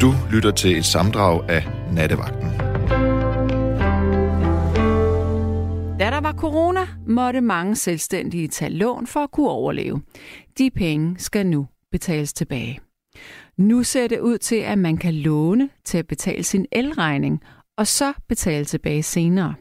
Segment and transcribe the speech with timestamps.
[0.00, 2.50] Du lytter til et samdrag af Nattevagten.
[5.98, 10.02] Da der var corona, måtte mange selvstændige tage lån for at kunne overleve.
[10.58, 12.80] De penge skal nu betales tilbage.
[13.56, 17.40] Nu ser det ud til, at man kan låne til at betale sin elregning,
[17.78, 19.54] og så betale tilbage senere.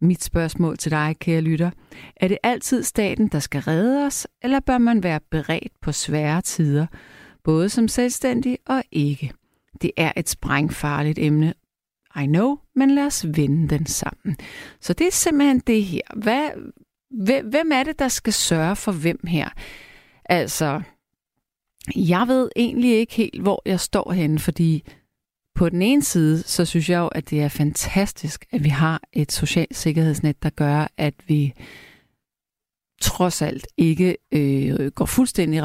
[0.00, 1.70] Mit spørgsmål til dig, kære lytter,
[2.16, 6.42] er det altid staten, der skal redde os, eller bør man være beredt på svære
[6.42, 6.86] tider,
[7.44, 9.32] både som selvstændig og ikke?
[9.82, 11.54] Det er et sprængfarligt emne,
[12.22, 14.36] I know, men lad os vende den sammen.
[14.80, 16.00] Så det er simpelthen det her.
[16.16, 16.50] Hvad,
[17.50, 19.48] hvem er det, der skal sørge for hvem her?
[20.24, 20.82] Altså,
[21.96, 24.84] jeg ved egentlig ikke helt, hvor jeg står henne, fordi
[25.54, 29.00] på den ene side, så synes jeg jo, at det er fantastisk, at vi har
[29.12, 31.54] et socialt sikkerhedsnet, der gør, at vi
[33.00, 35.62] trods alt ikke øh, går fuldstændig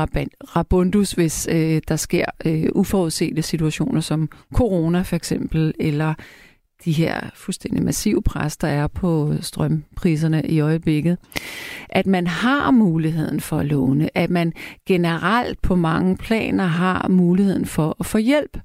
[0.55, 6.13] rabundus, hvis øh, der sker øh, uforudsete situationer som corona for eksempel, eller
[6.85, 11.17] de her fuldstændig massive pres, der er på strømpriserne i øjeblikket.
[11.89, 14.53] At man har muligheden for at låne, at man
[14.85, 18.57] generelt på mange planer har muligheden for at få hjælp.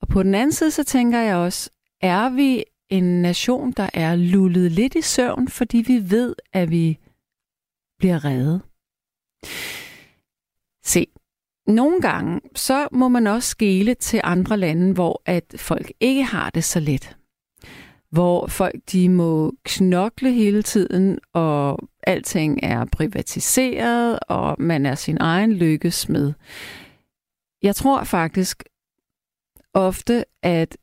[0.00, 1.70] Og på den anden side, så tænker jeg også,
[2.02, 6.98] er vi en nation, der er lullet lidt i søvn, fordi vi ved, at vi
[7.98, 8.62] bliver reddet.
[10.84, 11.06] Se,
[11.66, 16.50] nogle gange, så må man også skele til andre lande, hvor at folk ikke har
[16.50, 17.16] det så let.
[18.10, 25.16] Hvor folk de må knokle hele tiden, og alting er privatiseret, og man er sin
[25.20, 26.32] egen lykkes med.
[27.62, 28.64] Jeg tror faktisk
[29.74, 30.76] ofte, at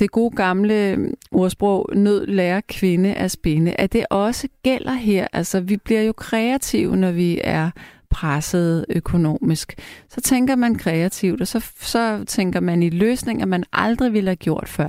[0.00, 5.26] det gode gamle øhm, ordsprog, nød lærer kvinde at spinde, at det også gælder her.
[5.32, 7.70] Altså, vi bliver jo kreative, når vi er
[8.10, 9.74] presset økonomisk.
[10.08, 14.36] Så tænker man kreativt, og så, så tænker man i løsninger, man aldrig ville have
[14.36, 14.88] gjort før.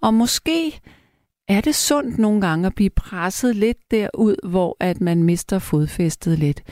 [0.00, 0.80] Og måske
[1.48, 6.38] er det sundt nogle gange at blive presset lidt derud, hvor at man mister fodfæstet
[6.38, 6.62] lidt.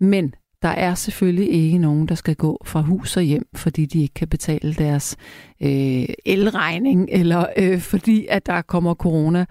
[0.00, 4.02] Men der er selvfølgelig ikke nogen, der skal gå fra hus og hjem, fordi de
[4.02, 5.16] ikke kan betale deres
[5.60, 9.46] øh, elregning, eller øh, fordi at der kommer corona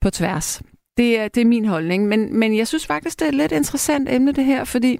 [0.00, 0.62] på tværs.
[0.96, 3.52] Det er, det er min holdning, men, men jeg synes faktisk, det er et lidt
[3.52, 4.98] interessant emne det her, fordi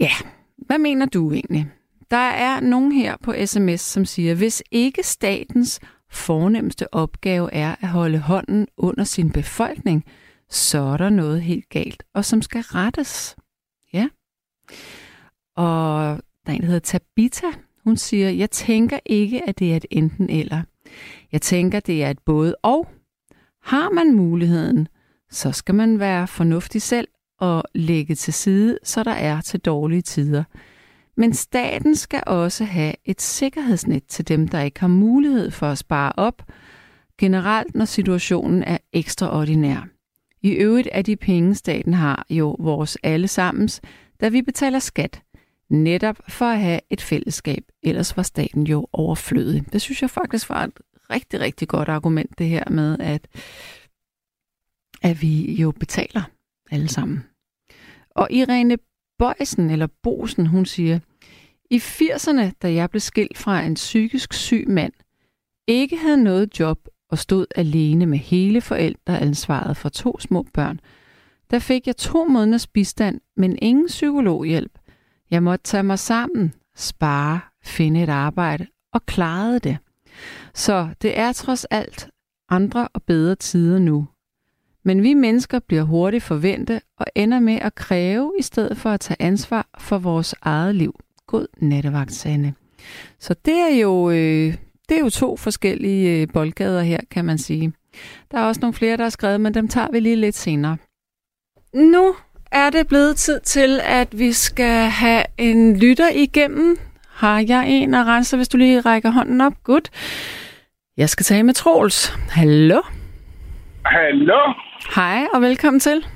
[0.00, 0.12] ja,
[0.58, 1.66] hvad mener du egentlig?
[2.10, 5.80] Der er nogen her på sms, som siger, hvis ikke statens
[6.10, 10.04] fornemmeste opgave er at holde hånden under sin befolkning,
[10.50, 13.36] så er der noget helt galt, og som skal rettes.
[13.92, 14.08] Ja.
[15.56, 17.46] Og der er en, der hedder Tabita.
[17.84, 20.62] Hun siger, jeg tænker ikke, at det er et enten eller.
[21.32, 22.88] Jeg tænker, det er et både og.
[23.62, 24.88] Har man muligheden,
[25.30, 30.02] så skal man være fornuftig selv og lægge til side, så der er til dårlige
[30.02, 30.44] tider.
[31.16, 35.78] Men staten skal også have et sikkerhedsnet til dem, der ikke har mulighed for at
[35.78, 36.42] spare op,
[37.18, 39.99] generelt når situationen er ekstraordinær.
[40.42, 43.80] I øvrigt er de penge, staten har, jo vores allesammens,
[44.20, 45.22] da vi betaler skat,
[45.68, 47.64] netop for at have et fællesskab.
[47.82, 49.72] Ellers var staten jo overflødig.
[49.72, 50.72] Det synes jeg faktisk var et
[51.10, 53.28] rigtig, rigtig godt argument, det her med, at,
[55.02, 56.22] at vi jo betaler
[56.70, 57.24] alle sammen.
[58.10, 58.78] Og Irene
[59.18, 60.98] Bøjsen, eller Bosen, hun siger,
[61.70, 64.92] i 80'erne, da jeg blev skilt fra en psykisk syg mand,
[65.66, 70.80] ikke havde noget job og stod alene med hele forældreansvaret for to små børn,
[71.50, 74.78] der fik jeg to måneders bistand, men ingen psykologhjælp.
[75.30, 79.78] Jeg måtte tage mig sammen, spare, finde et arbejde og klarede det.
[80.54, 82.08] Så det er trods alt
[82.48, 84.08] andre og bedre tider nu.
[84.84, 89.00] Men vi mennesker bliver hurtigt forvente og ender med at kræve i stedet for at
[89.00, 91.00] tage ansvar for vores eget liv.
[91.26, 92.54] God nattevagt, Sanne.
[93.18, 94.54] Så det er jo øh,
[94.90, 97.72] det er jo to forskellige øh, boldgader her, kan man sige.
[98.30, 100.76] Der er også nogle flere, der har skrevet, men dem tager vi lige lidt senere.
[101.74, 102.14] Nu
[102.52, 106.78] er det blevet tid til, at vi skal have en lytter igennem.
[107.08, 109.52] Har jeg en at rense, hvis du lige rækker hånden op?
[109.64, 109.90] Godt.
[110.96, 112.08] Jeg skal tage med Troels.
[112.30, 112.80] Hallo?
[113.86, 114.52] Hallo?
[114.94, 116.06] Hej, og velkommen til.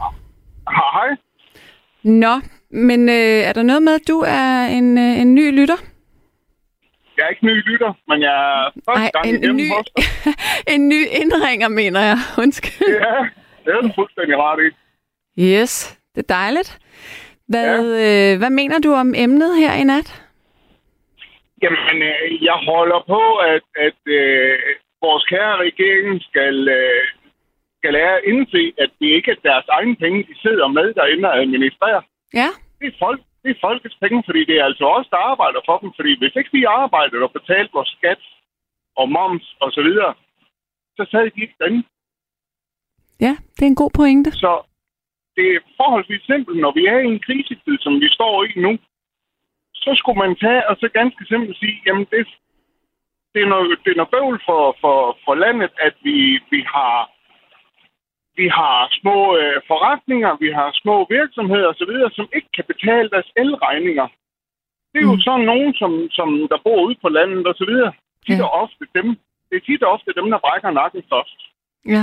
[0.68, 1.16] Hej.
[2.02, 2.40] Nå,
[2.70, 3.14] men øh,
[3.48, 5.93] er der noget med, at du er en, øh, en ny lytter?
[7.16, 9.68] Jeg er ikke ny lytter, men jeg er første Ej, gang en, en ny,
[10.74, 12.18] en ny indringer, mener jeg.
[12.42, 12.88] Undskyld.
[12.88, 13.16] Ja,
[13.64, 14.68] det er du fuldstændig ret i.
[15.52, 16.78] Yes, det er dejligt.
[17.48, 18.32] Hvad, ja.
[18.32, 20.08] øh, hvad mener du om emnet her i nat?
[21.62, 24.58] Jamen, øh, jeg holder på, at, at øh,
[25.06, 27.02] vores kære regering skal, øh,
[27.78, 31.28] skal lære at indse, at det ikke er deres egne penge, de sidder med derinde
[31.28, 32.02] og administrerer.
[32.40, 32.48] Ja.
[32.80, 33.20] Det er folk.
[33.44, 35.90] Det er folkets penge, fordi det er altså os, der arbejder for dem.
[35.96, 38.22] Fordi hvis ikke vi arbejdede og betalte vores skat
[38.96, 40.14] og moms og så videre,
[40.96, 41.82] så sad de ikke derinde.
[43.20, 44.30] Ja, det er en god pointe.
[44.32, 44.52] Så
[45.36, 48.78] det er forholdsvis simpelt, når vi er i en krisetid, som vi står i nu,
[49.74, 52.26] så skulle man tage og så ganske simpelt sige, jamen det,
[53.34, 56.16] det, er, noget, det er noget bøvl for, for, for landet, at vi,
[56.50, 57.13] vi har
[58.36, 63.30] vi har små øh, forretninger, vi har små virksomheder osv., som ikke kan betale deres
[63.36, 64.06] elregninger.
[64.92, 65.20] Det er jo Mm.
[65.28, 67.74] sådan nogen, som, som der bor ude på landet osv.
[68.26, 68.44] Tit Ja.
[68.44, 69.08] og ofte dem.
[69.48, 71.38] Det er tit og ofte dem, der brækker nakken først
[71.94, 72.02] Ja.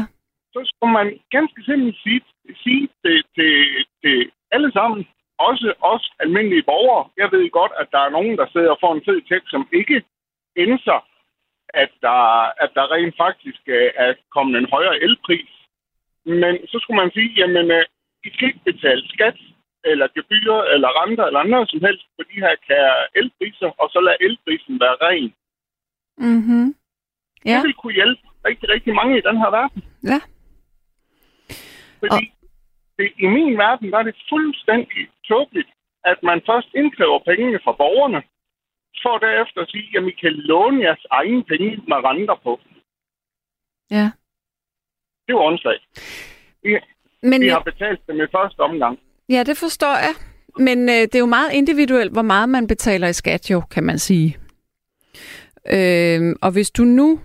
[0.53, 2.21] så skulle man ganske simpelt sige,
[2.63, 3.51] sige til, til,
[4.03, 5.07] til alle sammen,
[5.39, 7.09] også os almindelige borgere.
[7.17, 9.67] Jeg ved godt, at der er nogen, der sidder og får en fed tekst, som
[9.73, 10.03] ikke
[10.55, 10.99] indser,
[11.73, 12.19] at der,
[12.63, 15.49] at der rent faktisk øh, er kommet en højere elpris.
[16.25, 17.85] Men så skulle man sige, jamen, øh,
[18.23, 19.37] I skal ikke betale skat,
[19.83, 23.99] eller gebyrer, eller renter, eller andet som helst på de her kære elpriser, og så
[24.01, 25.33] lad elprisen være ren.
[26.17, 26.75] Mm-hmm.
[27.45, 27.55] Ja.
[27.55, 29.83] Det vil kunne hjælpe rigtig, rigtig mange i den her verden.
[30.03, 30.19] Ja.
[31.99, 32.33] Fordi
[32.97, 35.69] det, i min verden, er det fuldstændig tåbeligt,
[36.03, 38.21] at man først indkræver pengene fra borgerne,
[39.03, 42.59] for derefter at sige, at I kan låne jeres egne penge med renter på.
[43.91, 44.11] Ja.
[45.31, 45.83] Det er jo åndssvagt.
[46.63, 46.77] Vi,
[47.23, 48.99] Men vi jeg, har betalt dem i første omgang.
[49.29, 50.13] ja, det forstår jeg.
[50.57, 53.83] Men øh, det er jo meget individuelt, hvor meget man betaler i skat, jo, kan
[53.83, 54.37] man sige.
[55.71, 57.19] Øh, og hvis du nu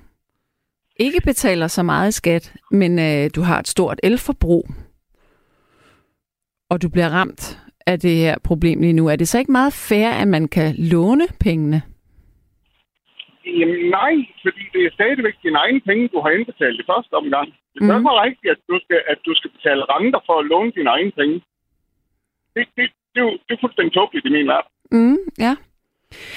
[0.97, 4.69] ikke betaler så meget i skat, men øh, du har et stort elforbrug,
[6.71, 9.73] og du bliver ramt af det her problem lige nu, er det så ikke meget
[9.73, 11.83] fair, at man kan låne pengene?
[13.47, 17.49] Jamen nej, fordi det er stadigvæk dine egne penge, du har indbetalt i første omgang.
[17.77, 18.07] Det er Mhm.
[18.27, 21.37] rigtigt, at du, skal, at du skal betale renter for at låne dine egne penge.
[22.55, 24.71] Det, det, det, er, jo, det er fuldstændig tåbeligt i min verden.
[24.97, 25.53] Mm, ja.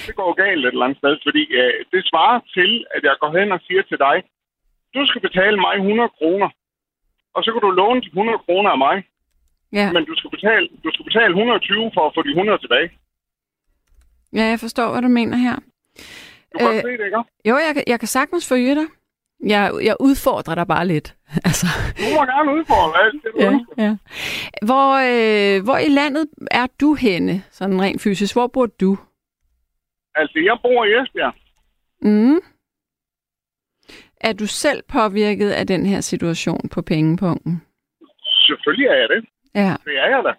[0.07, 3.31] det går galt et eller andet sted, fordi øh, det svarer til, at jeg går
[3.39, 4.15] hen og siger til dig,
[4.95, 6.49] du skal betale mig 100 kroner,
[7.35, 8.97] og så kan du låne de 100 kroner af mig,
[9.79, 12.89] Ja, men du skal, betale, du skal betale 120 for at få de 100 tilbage.
[14.33, 15.55] ja jeg forstår, hvad du mener her.
[16.53, 17.17] Du kan Øh, se det, ikke?
[17.49, 18.87] Jo, jeg, kan- jeg kan sagtens følge dig.
[19.45, 21.15] Jeg, jeg udfordrer dig bare lidt.
[21.49, 23.73] altså, Du må gerne udfordre alt det, ja, ønsker.
[23.77, 23.95] ja.
[24.65, 28.35] Hvor, øh, hvor i landet er du henne, sådan rent fysisk?
[28.35, 28.97] Hvor bor du?
[30.15, 31.33] Altså, jeg bor i Esbjerg.
[32.01, 32.39] Mm.
[34.21, 37.61] Er du selv påvirket af den her situation på pengepunkten?
[38.47, 39.25] Selvfølgelig er jeg det.
[39.55, 39.73] Ja.
[39.85, 40.33] Det er jeg da.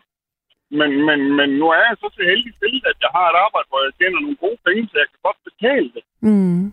[0.81, 3.69] Men, men, men nu er jeg så så heldig stillet, at jeg har et arbejde,
[3.71, 6.03] hvor jeg tjener nogle gode penge, så jeg kan godt betale det.
[6.29, 6.65] Mm.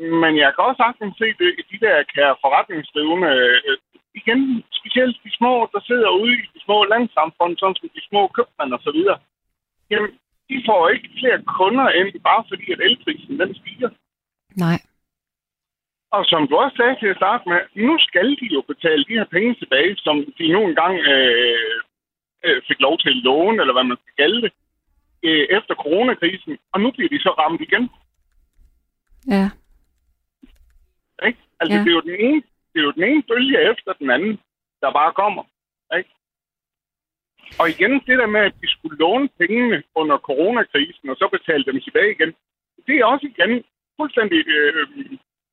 [0.00, 3.30] Men jeg kan også sagtens se det i de der kære forretningsdrivende,
[3.68, 3.76] øh,
[4.20, 4.40] igen,
[4.78, 8.72] specielt de små, der sidder ude i de små landsamfund, sådan som de små købmænd
[8.76, 9.18] og så videre.
[9.90, 10.10] Jamen,
[10.48, 13.90] de får ikke flere kunder ind, bare fordi at elprisen den stiger.
[14.64, 14.78] Nej.
[16.16, 19.18] Og som du også sagde til at starte med, nu skal de jo betale de
[19.18, 21.76] her penge tilbage, som de nu engang øh,
[22.44, 24.52] øh, fik lov til at låne, eller hvad man skal kalde det,
[25.22, 26.58] øh, efter coronakrisen.
[26.72, 27.90] Og nu bliver de så ramt igen.
[29.28, 29.50] Ja.
[31.26, 31.38] Ikke?
[31.60, 31.82] Altså, Ja.
[31.84, 34.40] det, er jo den ene, det er jo den ene bølge efter den anden,
[34.80, 35.44] der bare kommer.
[35.98, 36.10] Ikke?
[37.60, 41.64] Og igen, det der med, at de skulle låne pengene under coronakrisen, og så betale
[41.64, 42.32] dem tilbage igen,
[42.86, 43.64] det er også igen
[43.98, 44.86] fuldstændig øh,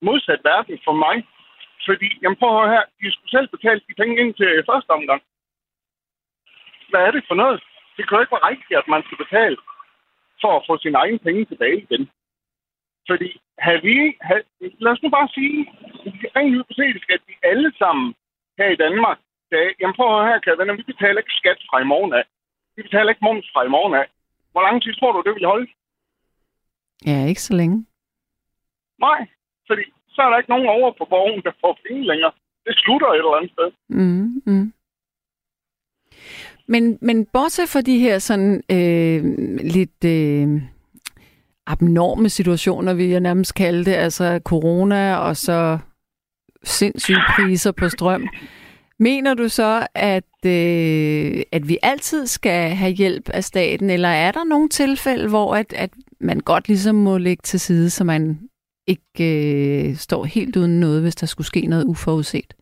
[0.01, 1.15] modsat verden for mig.
[1.88, 5.21] Fordi, jamen prøv at her, de skulle selv betale de penge ind til første omgang.
[6.89, 7.63] Hvad er det for noget?
[7.97, 9.57] Det kan jo ikke være rigtigt, at man skal betale
[10.41, 12.09] for at få sine egne penge tilbage igen.
[13.09, 13.29] Fordi
[13.65, 14.43] havde vi, havde,
[14.83, 15.57] lad os nu bare sige,
[16.35, 18.15] rent hypotetisk, at vi alle sammen
[18.59, 19.17] her i Danmark
[19.49, 22.13] sagde, jamen prøv at høre her, kære venner, vi betaler ikke skat fra i morgen
[22.19, 22.25] af.
[22.75, 24.05] Vi betaler ikke moms fra i morgen af.
[24.51, 25.67] Hvor lang tid tror du, det vil holde?
[27.05, 27.85] Ja, ikke så længe.
[28.99, 29.19] Nej,
[29.67, 32.31] fordi så er der ikke nogen over på borgen, der får penge længere.
[32.65, 33.69] Det slutter et eller andet sted.
[33.89, 34.73] Mm, mm.
[36.67, 39.23] Men, men bortset fra de her sådan øh,
[39.75, 40.61] lidt øh,
[41.67, 45.77] abnorme situationer, vil jeg nærmest kalde det, altså corona og så
[46.63, 48.27] sindssyge priser på strøm,
[49.00, 54.31] mener du så, at, øh, at vi altid skal have hjælp af staten, eller er
[54.31, 58.50] der nogle tilfælde, hvor at, at man godt ligesom må lægge til side, så man
[58.88, 62.53] ikke øh, står helt uden noget, hvis der skulle ske noget uforudset?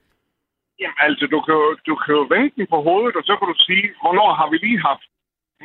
[0.80, 3.48] Jamen altså, du kan, jo, du kan jo vende den på hovedet, og så kan
[3.48, 5.08] du sige, hvornår har vi lige haft,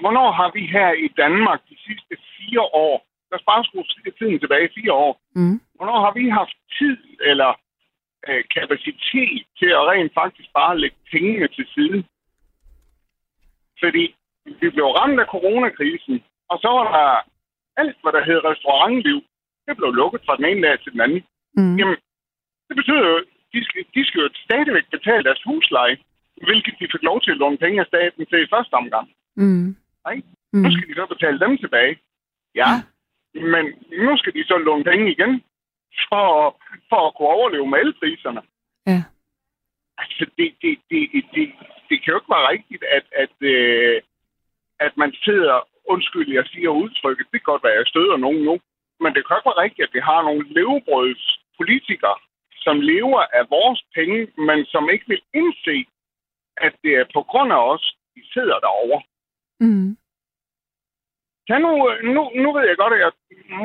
[0.02, 3.84] hvornår har vi her i Danmark de sidste fire år, lad os bare skrue
[4.18, 5.60] tiden tilbage fire år, Mm.
[5.76, 6.96] hvornår har vi haft tid
[7.30, 7.50] eller
[8.28, 11.98] øh, kapacitet til at rent faktisk bare lægge pengene til side?
[13.82, 14.04] Fordi
[14.60, 16.16] vi blev ramt af coronakrisen,
[16.50, 17.08] og så var der
[17.82, 19.18] alt, hvad der hed restaurantliv,
[19.66, 21.22] det blev lukket fra den ene dag til den anden.
[21.56, 21.76] Mm.
[21.78, 21.96] Jamen,
[22.68, 23.16] det betyder jo,
[23.54, 25.96] de skal, de skal jo stadigvæk betale deres husleje,
[26.46, 29.06] hvilket de fik lov til at låne penge af staten til i første omgang.
[29.36, 29.76] Mm.
[30.06, 30.16] Nej.
[30.52, 30.62] Mm.
[30.62, 31.94] Nu skal de så betale dem tilbage.
[32.54, 32.70] Ja,
[33.34, 33.64] men
[34.06, 35.42] nu skal de så låne penge igen,
[36.08, 36.56] for,
[36.88, 38.42] for at kunne overleve med elpriserne.
[38.86, 39.02] Ja.
[39.98, 41.52] Altså, det, det, det, det,
[41.88, 44.02] det kan jo ikke være rigtigt, at, at, øh,
[44.80, 48.42] at man sidder, undskyld, jeg siger udtrykket, det kan godt være, at jeg støder nogen
[48.48, 48.54] nu,
[49.02, 52.18] men det kan ikke være rigtigt, at vi har nogle levebrødspolitikere,
[52.64, 55.76] som lever af vores penge, men som ikke vil indse,
[56.56, 57.84] at det er på grund af os,
[58.14, 59.00] de sidder derovre.
[59.60, 59.96] Mm.
[61.50, 61.70] Tag nu,
[62.16, 63.12] nu, nu ved jeg godt, at jeg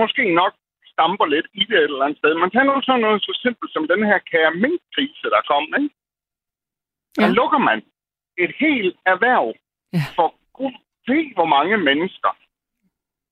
[0.01, 0.53] måske nok
[0.93, 3.73] stamper lidt i det et eller andet sted, men tag nu sådan noget så simpelt
[3.73, 5.95] som den her kære minkkrise, der kom, ikke?
[7.17, 7.33] Der Ja.
[7.39, 7.79] lukker man
[8.37, 9.47] et helt erhverv
[9.93, 10.03] Ja.
[10.17, 10.73] for gud
[11.07, 12.31] ved hvor mange mennesker,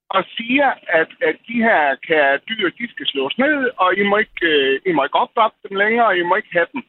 [0.10, 0.70] og siger,
[1.00, 4.82] at, at de her kære dyr, de skal slås ned, og I må ikke, øh,
[4.86, 6.82] I må ikke opdrætte dem længere, og I må ikke have dem.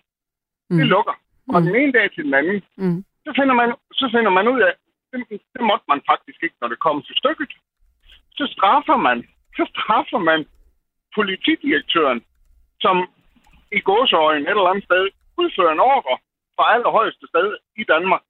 [0.70, 0.76] Mm.
[0.76, 1.14] Det lukker.
[1.54, 1.66] Og Mm.
[1.66, 3.04] den ene dag til den anden, Mm.
[3.24, 4.72] så finder man, så finder man ud af,
[5.30, 7.52] det, det måtte man faktisk ikke, når det kommer til stykket.
[8.38, 9.18] Så straffer man,
[9.56, 10.40] så straffer man
[11.14, 12.20] politidirektøren,
[12.80, 12.96] som
[13.78, 15.04] i gåsøjen et eller andet sted
[15.42, 16.14] udfører en ordre
[16.56, 17.48] fra allerhøjeste sted
[17.82, 18.22] i Danmark.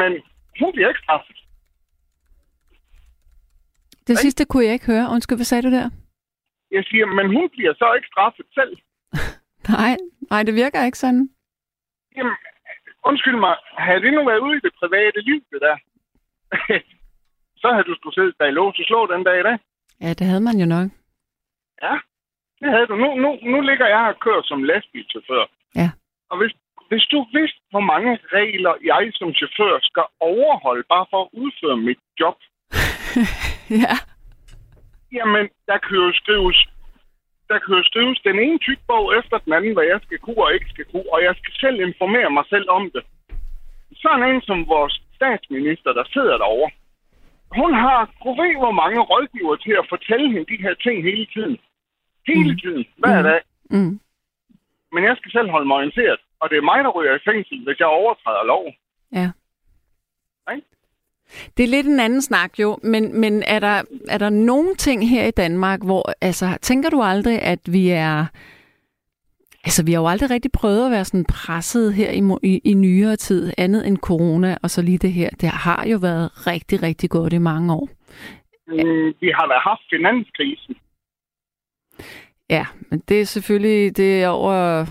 [0.00, 0.12] Men
[0.60, 1.38] hun bliver ikke straffet.
[4.06, 5.10] Det sidste kunne jeg ikke høre.
[5.14, 5.90] Undskyld, hvad sagde du der?
[6.70, 8.72] Jeg siger, men hun bliver så ikke straffet selv.
[9.76, 9.96] Nej,
[10.30, 11.28] nej, det virker ikke sådan.
[12.16, 12.36] Jamen,
[13.08, 13.54] undskyld mig,
[13.86, 15.76] havde det nu været ude i det private liv, det der?
[17.60, 19.58] så havde du skulle sidde bag lås og slå den dag i dag.
[20.00, 20.88] Ja, det havde man jo nok.
[21.82, 21.94] Ja,
[22.60, 22.96] det havde du.
[22.96, 25.44] Nu, nu, nu ligger jeg og kører som lastbilchauffør.
[25.80, 25.90] Ja.
[26.30, 26.52] Og hvis,
[26.88, 31.76] hvis du vidste, hvor mange regler jeg som chauffør skal overholde, bare for at udføre
[31.76, 32.38] mit job,
[33.84, 33.94] ja.
[35.12, 36.58] jamen, der kan jo skrives,
[37.52, 40.42] der kan jo skrives den ene tyk bog efter den anden, hvad jeg skal kunne
[40.46, 43.02] og ikke skal kunne, og jeg skal selv informere mig selv om det.
[44.02, 46.70] Sådan en som vores statsminister, der sidder derovre,
[47.60, 48.00] hun har,
[48.40, 51.58] ved, hvor mange rådgiver til at fortælle hende de her ting hele tiden.
[52.26, 52.58] Hele Mm.
[52.62, 52.84] tiden.
[52.96, 53.24] Hver Mm.
[53.28, 53.40] dag.
[53.70, 54.00] Mm.
[54.92, 56.20] Men jeg skal selv holde mig orienteret.
[56.40, 58.64] Og det er mig, der ryger i fængsel, hvis jeg overtræder lov.
[59.12, 59.28] Ja.
[60.54, 60.66] Ikke?
[61.56, 65.08] Det er lidt en anden snak jo, men, men er, der, er der nogle ting
[65.08, 68.26] her i Danmark, hvor, altså, tænker du aldrig, at vi er,
[69.64, 72.74] altså, vi har jo aldrig rigtig prøvet at være sådan presset her i, i, i
[72.74, 75.30] nyere tid, andet end corona, og så lige det her.
[75.30, 77.88] Det har jo været rigtig, rigtig godt i mange år.
[78.68, 80.76] Mm, vi har da haft finanskrisen.
[82.50, 84.86] Ja, men det er selvfølgelig, det er over,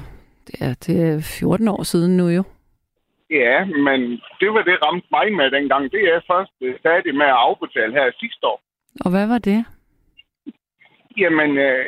[0.59, 2.43] er, det er 14 år siden nu jo.
[3.31, 3.99] Ja, men
[4.39, 5.91] det var det ramte mig med dengang.
[5.91, 8.61] Det er først øh, færdig med at afbetale her sidste år.
[9.05, 9.65] Og hvad var det?
[11.17, 11.85] Jamen, øh,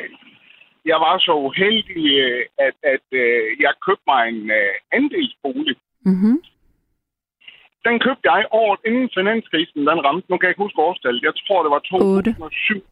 [0.84, 5.76] jeg var så uheldig, øh, at, at øh, jeg købte mig en øh, andelsbolig.
[6.12, 6.36] Mhm.
[7.86, 10.26] Den købte jeg året inden finanskrisen, den ramte.
[10.30, 11.22] Nu kan jeg ikke huske årstallet.
[11.22, 12.82] Jeg tror, det var 2007.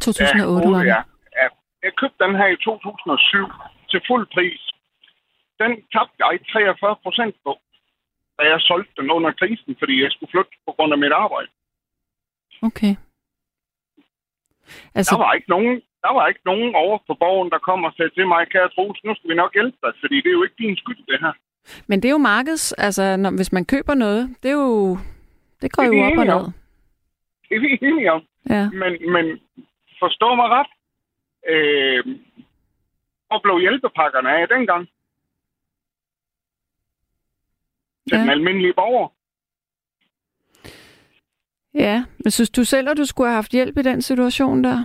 [0.00, 0.86] 2008 var det.
[0.94, 1.00] ja.
[1.40, 1.48] ja.
[1.84, 3.48] Jeg købte den her i 2007
[3.90, 4.62] til fuld pris.
[5.62, 7.52] Den tabte jeg 43 procent på,
[8.38, 11.50] da jeg solgte den under krisen, fordi jeg skulle flytte på grund af mit arbejde.
[12.62, 12.94] Okay.
[14.66, 15.74] Der Altså, var ikke nogen,
[16.04, 19.04] der var ikke nogen over på borgen, der kom og sagde til mig, kære Troels,
[19.04, 21.32] nu skal vi nok hjælpe dig, fordi det er jo ikke din skyld, det her.
[21.86, 24.98] men det er jo markeds, altså når, hvis man køber noget, det er jo,
[25.62, 26.44] det går Det jo op og ned.
[27.48, 28.22] Det er vi enige om.
[28.50, 28.70] Ja.
[28.70, 29.40] Men, men
[29.98, 30.70] forstå mig ret.
[31.52, 32.04] Øh,
[33.30, 34.88] og blev hjælpepakkerne af dengang.
[38.08, 38.20] Til Ja.
[38.22, 39.08] den almindelige borger.
[41.74, 44.78] Ja, men synes du selv, at du skulle have haft hjælp i den situation der?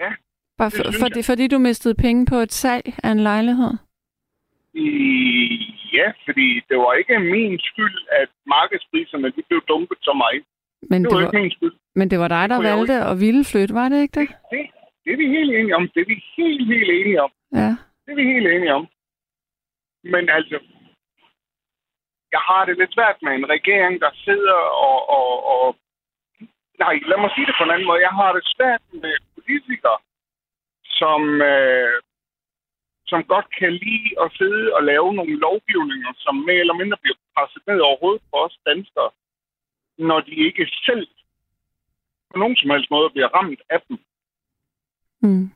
[0.00, 0.10] Ja,
[0.58, 3.72] Bare det for, synes fordi, fordi du mistede penge på et salg af en lejlighed?
[4.74, 4.86] I,
[5.92, 10.44] ja, fordi det var ikke min skyld, at markedspriserne de blev dumpet så meget.
[10.90, 11.72] Men Det det var var, ikke min skyld.
[11.94, 14.28] men det var dig, der jeg valgte at ville flytte, var det ikke det?
[14.50, 14.60] Det,
[15.04, 15.88] det er vi helt enige om.
[15.94, 17.30] Det er vi helt, helt enige om.
[17.52, 17.70] Ja.
[18.04, 18.86] Det er vi helt enige om.
[20.04, 20.56] Men altså,
[22.34, 25.64] jeg har det lidt svært med en regering, der sidder og, og, og...
[26.84, 28.06] Nej, lad mig sige det på en anden måde.
[28.08, 29.98] Jeg har det svært med politikere,
[31.00, 31.20] som,
[31.52, 31.96] øh,
[33.10, 37.18] som godt kan lide at sidde og lave nogle lovgivninger, som mere eller mindre bliver
[37.34, 39.10] presset ned overhovedet på os danskere,
[40.08, 41.06] når de ikke selv
[42.30, 43.96] på nogen som helst måde bliver ramt af dem.
[45.24, 45.46] Mm.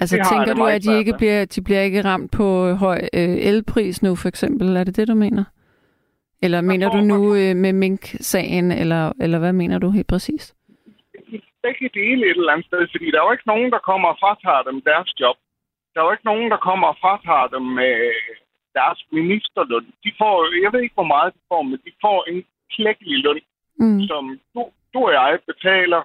[0.00, 3.36] Altså Det tænker du, at de ikke bliver, de bliver ikke ramt på høj øh,
[3.50, 4.76] elpris nu, for eksempel?
[4.76, 5.44] Er det det, du mener?
[6.42, 10.54] Eller mener du nu øh, med Mink-sagen, eller, eller hvad mener du helt præcis?
[11.62, 14.18] Begge dele et eller andet sted, fordi der er jo ikke nogen, der kommer og
[14.22, 15.36] fratager dem deres job.
[15.94, 18.12] Der er jo ikke nogen, der kommer og fratager dem øh,
[18.78, 19.86] deres ministerløn.
[20.04, 22.38] De får, jeg ved ikke, hvor meget de får, men de får en
[22.74, 23.42] klækkelig løn,
[23.80, 24.00] mm.
[24.10, 24.22] som
[24.54, 24.60] du,
[24.94, 26.00] du og jeg betaler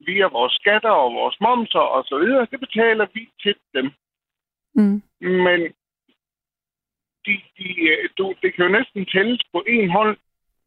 [0.00, 2.46] via vores skatter og vores momser og så videre.
[2.50, 3.86] Det betaler vi til dem.
[4.74, 5.02] Mm.
[5.20, 5.60] Men
[7.26, 10.16] de, de, øh, du, det kan jo næsten tælles på en hånd,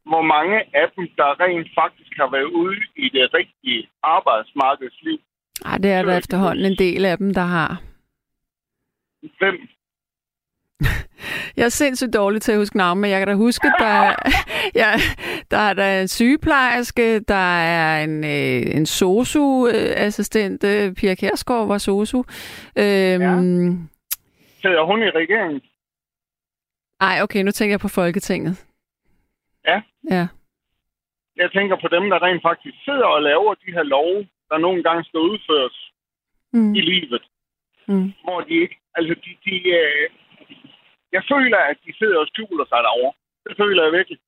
[0.06, 5.20] hvor mange af dem, der rent faktisk har været ude i det rigtige arbejdsmarkedsliv.
[5.66, 7.82] Ej, det er der efterhånden en del af dem, der har.
[9.40, 9.68] Hvem?
[11.58, 14.16] Jeg er sindssygt dårlig til at huske navn, men jeg kan da huske, der,
[14.82, 14.92] ja,
[15.52, 20.64] der er der en sygeplejerske, der er en, øh, en sosu-assistent.
[20.64, 22.18] Øh, Pia Kærsgaard var sosu.
[22.78, 23.34] Øhm, ja.
[24.62, 25.62] Sidder hun i regeringen?
[27.00, 28.66] Nej, okay, nu tænker jeg på Folketinget.
[29.66, 29.82] Ja.
[30.12, 30.28] Ja.
[31.36, 34.84] Jeg tænker på dem, der rent faktisk sidder og laver de her love, der nogle
[34.84, 35.92] gange skal udføres
[36.54, 36.76] mm.
[36.76, 37.24] i livet.
[37.88, 38.14] Mm.
[38.24, 38.78] Hvor de ikke...
[38.96, 40.10] Altså, de, de, øh,
[41.18, 43.14] jeg føler, at de sidder og skjuler sig derovre.
[43.46, 44.20] Det føler jeg virkelig.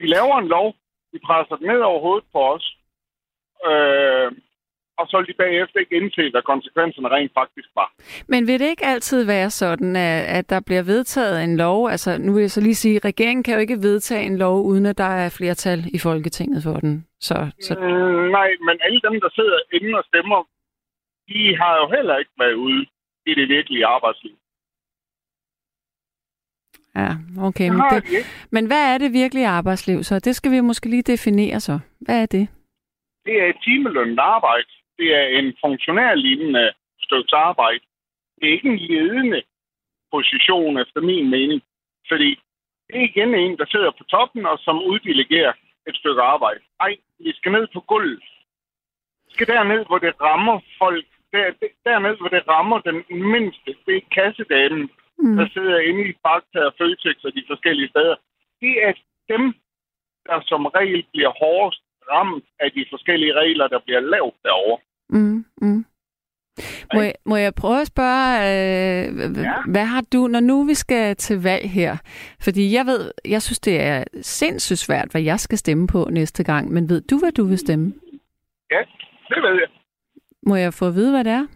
[0.00, 0.68] De laver en lov,
[1.12, 2.66] de presser den ned over hovedet på os,
[3.68, 4.28] øh,
[4.98, 7.88] og så vil de bagefter ikke indse, hvad konsekvenserne rent faktisk var.
[8.28, 11.88] Men vil det ikke altid være sådan, at, at der bliver vedtaget en lov?
[11.88, 14.56] Altså, nu vil jeg så lige sige, at regeringen kan jo ikke vedtage en lov,
[14.70, 17.06] uden at der er flertal i Folketinget for den.
[17.20, 17.74] Så, så...
[17.74, 20.38] Mm, nej, men alle dem, der sidder inde og stemmer,
[21.28, 22.86] de har jo heller ikke været ude
[23.26, 24.36] i det virkelige arbejdsliv.
[26.96, 27.10] Ja,
[27.48, 27.68] okay.
[27.68, 28.02] Men, det,
[28.50, 30.18] men hvad er det virkelige arbejdsliv så?
[30.18, 31.78] Det skal vi måske lige definere så.
[32.00, 32.48] Hvad er det?
[33.26, 34.68] Det er et timelønnet arbejde.
[34.98, 37.80] Det er en funktionærlignende stykke arbejde.
[38.36, 39.42] Det er ikke en ledende
[40.12, 41.62] position, efter min mening.
[42.10, 42.30] Fordi
[42.86, 45.52] det er igen en, der sidder på toppen og som uddelegerer
[45.88, 46.60] et stykke arbejde.
[46.80, 48.24] Nej, vi skal ned på gulvet.
[49.26, 51.06] Vi skal derned, hvor det rammer folk.
[51.32, 51.52] Der,
[51.84, 52.98] derned, hvor det rammer den
[53.34, 53.70] mindste.
[53.86, 55.36] Det er kassedamen mm.
[55.36, 58.16] der sidder inde i Fakta og Føtex og de forskellige steder,
[58.60, 58.92] det er
[59.32, 59.54] dem,
[60.26, 64.80] der som regel bliver hårdest ramt af de forskellige regler, der bliver lavet derovre.
[65.08, 65.84] Mm, mm.
[66.94, 69.04] Må jeg, må jeg prøve at spørge, øh,
[69.36, 69.54] ja.
[69.72, 71.96] hvad har du, når nu vi skal til valg her?
[72.44, 76.44] Fordi jeg ved, jeg synes, det er sindssygt svært, hvad jeg skal stemme på næste
[76.44, 77.92] gang, men ved du, hvad du vil stemme?
[78.70, 78.80] Ja,
[79.28, 79.68] det ved jeg.
[80.46, 81.46] Må jeg få at vide, hvad det er?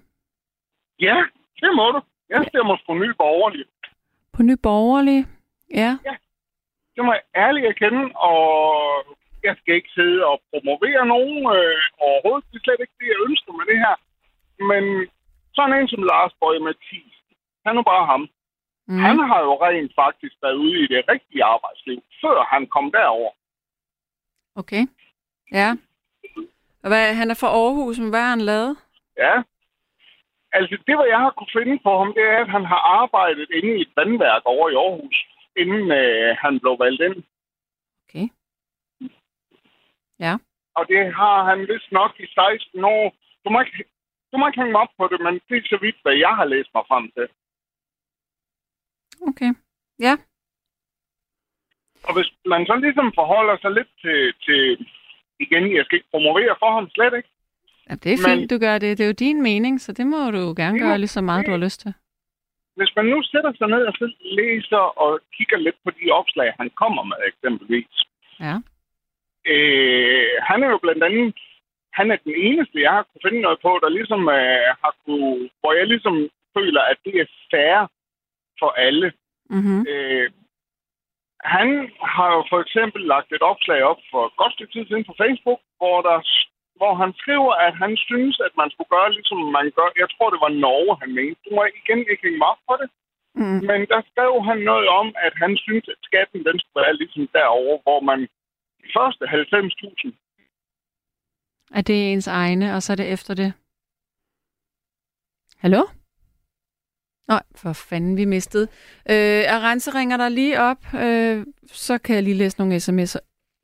[1.00, 1.16] Ja,
[1.60, 2.00] det må du.
[2.28, 3.68] Jeg stemmer på Ny Borgerlige.
[4.32, 5.26] På Ny Borgerlige?
[5.70, 5.90] Ja.
[6.08, 6.14] Ja.
[6.94, 8.40] Det må jeg ærligt erkende, og
[9.46, 12.48] jeg skal ikke sidde og promovere nogen øh, overhovedet.
[12.50, 13.96] Det er slet ikke det, jeg ønsker med det her.
[14.70, 14.84] Men
[15.56, 17.14] sådan en som Lars Bøge Mathis,
[17.66, 18.22] han er bare ham.
[18.88, 18.98] Mm.
[19.06, 23.30] Han har jo rent faktisk været ude i det rigtige arbejdsliv, før han kom derover.
[24.54, 24.82] Okay.
[25.52, 25.68] Ja.
[26.80, 28.76] Hvad, han er fra Aarhus, men hvad har han lavet?
[29.16, 29.34] Ja,
[30.52, 33.50] Altså, det, hvad jeg har kunne finde på ham, det er, at han har arbejdet
[33.50, 35.16] inde i et vandværk over i Aarhus,
[35.56, 37.18] inden øh, han blev valgt ind.
[38.04, 38.26] Okay.
[40.24, 40.34] Ja.
[40.78, 43.14] Og det har han vist nok i 16 år.
[43.44, 43.84] Du må ikke,
[44.32, 46.34] du må ikke hænge mig op på det, men det er så vidt, hvad jeg
[46.36, 47.26] har læst mig frem til.
[49.28, 49.50] Okay.
[50.06, 50.14] Ja.
[52.06, 54.88] Og hvis man så ligesom forholder sig lidt til, til
[55.40, 57.30] igen, jeg skal ikke promovere for ham slet ikke,
[57.88, 58.98] Ja, det er fint, Men, du gør det.
[58.98, 61.46] Det er jo din mening, så det må du jo gerne gøre lige så meget,
[61.46, 61.92] du har lyst til.
[62.76, 66.52] Hvis man nu sætter sig ned og så læser og kigger lidt på de opslag,
[66.60, 67.94] han kommer med eksempelvis.
[68.40, 68.54] Ja.
[69.52, 71.34] Øh, han er jo blandt andet,
[71.92, 75.50] han er den eneste, jeg har kunne finde noget på, der ligesom øh, har kunne,
[75.60, 77.78] hvor jeg ligesom føler, at det er fair
[78.60, 79.12] for alle.
[79.50, 79.86] Mm-hmm.
[79.88, 80.30] Øh,
[81.56, 81.68] han
[82.14, 85.60] har jo for eksempel lagt et opslag op for godt stykke tid siden på Facebook,
[85.78, 86.18] hvor der
[86.80, 89.88] hvor han skriver, at han synes, at man skulle gøre, ligesom man gør.
[90.02, 91.40] Jeg tror, det var Norge, han mente.
[91.44, 92.88] Du må igen ikke hænge mig op på det.
[93.40, 93.60] Mm.
[93.70, 97.24] Men der skrev han noget om, at han synes, at skatten den skulle være ligesom
[97.38, 98.20] derovre, hvor man
[98.82, 100.12] de første 90.000.
[101.78, 103.52] Er det ens egne, og så er det efter det?
[105.58, 105.82] Hallo?
[107.28, 108.68] Nej, for fanden, vi mistede.
[109.10, 113.20] Øh, Arance ringer der lige op, øh, så kan jeg lige læse nogle sms'er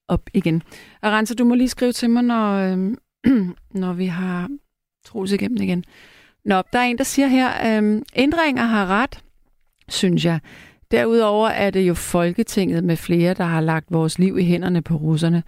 [0.08, 0.62] op igen.
[1.02, 2.96] Arance, du må lige skrive til mig, når, øh,
[3.82, 4.48] når vi har
[5.04, 5.84] Troels igennem igen.
[6.44, 9.18] Nå, der er en, der siger her, øhm, ændringer har ret,
[9.88, 10.40] synes jeg.
[10.90, 14.94] Derudover er det jo Folketinget med flere, der har lagt vores liv i hænderne på
[14.94, 15.42] russerne.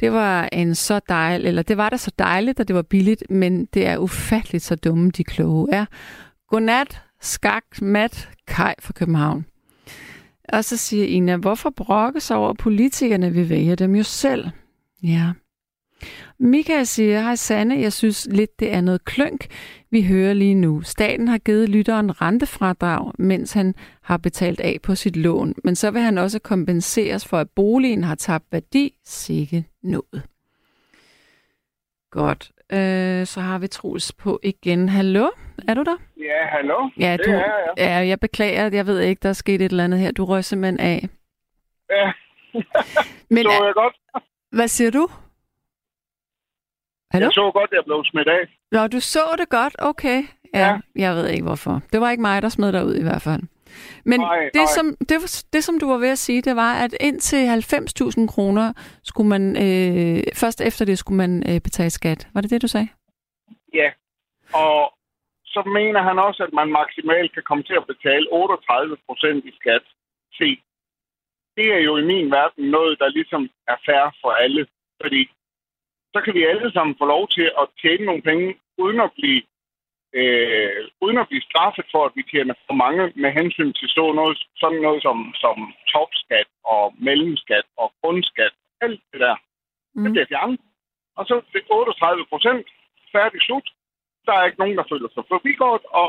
[0.00, 3.24] Det var en så dejl, eller det var da så dejligt, at det var billigt,
[3.30, 5.84] men det er ufatteligt så dumme, de kloge er.
[6.48, 9.46] Godnat, skak, mat, kaj fra København.
[10.48, 13.32] Og så siger Ina, hvorfor brokkes over politikerne?
[13.32, 14.46] Vi vælger dem jo selv.
[15.02, 15.32] Ja.
[16.38, 19.46] Michael siger, hej Sanne, jeg synes lidt, det er noget klønk,
[19.90, 20.82] vi hører lige nu.
[20.82, 25.54] Staten har givet lytteren rentefradrag, mens han har betalt af på sit lån.
[25.64, 28.94] Men så vil han også kompenseres for, at boligen har tabt værdi.
[29.04, 30.22] Sikke noget.
[32.10, 32.50] Godt.
[32.72, 34.88] Øh, så har vi Troels på igen.
[34.88, 35.28] Hallo?
[35.68, 35.96] Er du der?
[36.16, 36.88] Ja, hallo.
[36.98, 37.72] Ja, det du, er jeg.
[37.78, 40.12] ja, jeg beklager, jeg ved ikke, der er sket et eller andet her.
[40.12, 41.08] Du røg simpelthen af.
[41.90, 42.12] Ja,
[43.30, 43.94] Men så jeg godt.
[44.52, 45.08] hvad siger du?
[47.14, 47.26] Hallo?
[47.26, 48.42] Jeg så godt, jeg blev smidt af.
[48.72, 49.74] Nå, du så det godt.
[49.90, 50.18] Okay.
[50.54, 50.76] Ja, Ja.
[51.04, 51.74] jeg ved ikke hvorfor.
[51.92, 53.42] Det var ikke mig, der smed dig ud i hvert fald.
[54.04, 54.74] Men Nej, det, nej.
[54.76, 55.16] som, det,
[55.52, 58.72] det, som du var ved at sige, det var, at indtil 90.000 kroner
[59.10, 62.28] skulle man, øh, først efter det skulle man øh, betale skat.
[62.34, 62.88] Var det det, du sagde?
[63.74, 63.88] Ja.
[64.64, 64.78] Og
[65.54, 69.52] så mener han også, at man maksimalt kan komme til at betale 38 procent i
[69.60, 69.84] skat.
[70.38, 70.48] Se,
[71.56, 74.66] det er jo i min verden noget, der ligesom er fair for alle.
[75.02, 75.22] Fordi
[76.14, 78.48] så kan vi alle sammen få lov til at tjene nogle penge,
[78.84, 79.42] uden at blive,
[80.20, 84.04] øh, uden at blive straffet for, at vi tjener for mange med hensyn til så
[84.20, 85.56] noget, sådan noget som, som
[85.92, 88.54] topskat og mellemskat og grundskat.
[88.84, 89.36] Alt det der.
[89.94, 90.02] Mm.
[90.02, 90.60] Det bliver fjernet.
[91.18, 92.66] Og så er det 38 procent
[93.14, 93.66] færdig slut.
[94.26, 96.08] Der er ikke nogen, der føler sig forbigået, og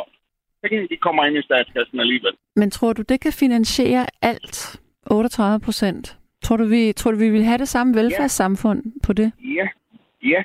[0.63, 2.35] pengene de kommer ind i statskassen alligevel.
[2.55, 4.81] Men tror du, det kan finansiere alt?
[5.11, 6.17] 38 procent?
[6.43, 9.31] Tror du, vi, tror du, vi vil have det samme velfærdssamfund på det?
[9.39, 9.67] Ja,
[10.33, 10.43] ja,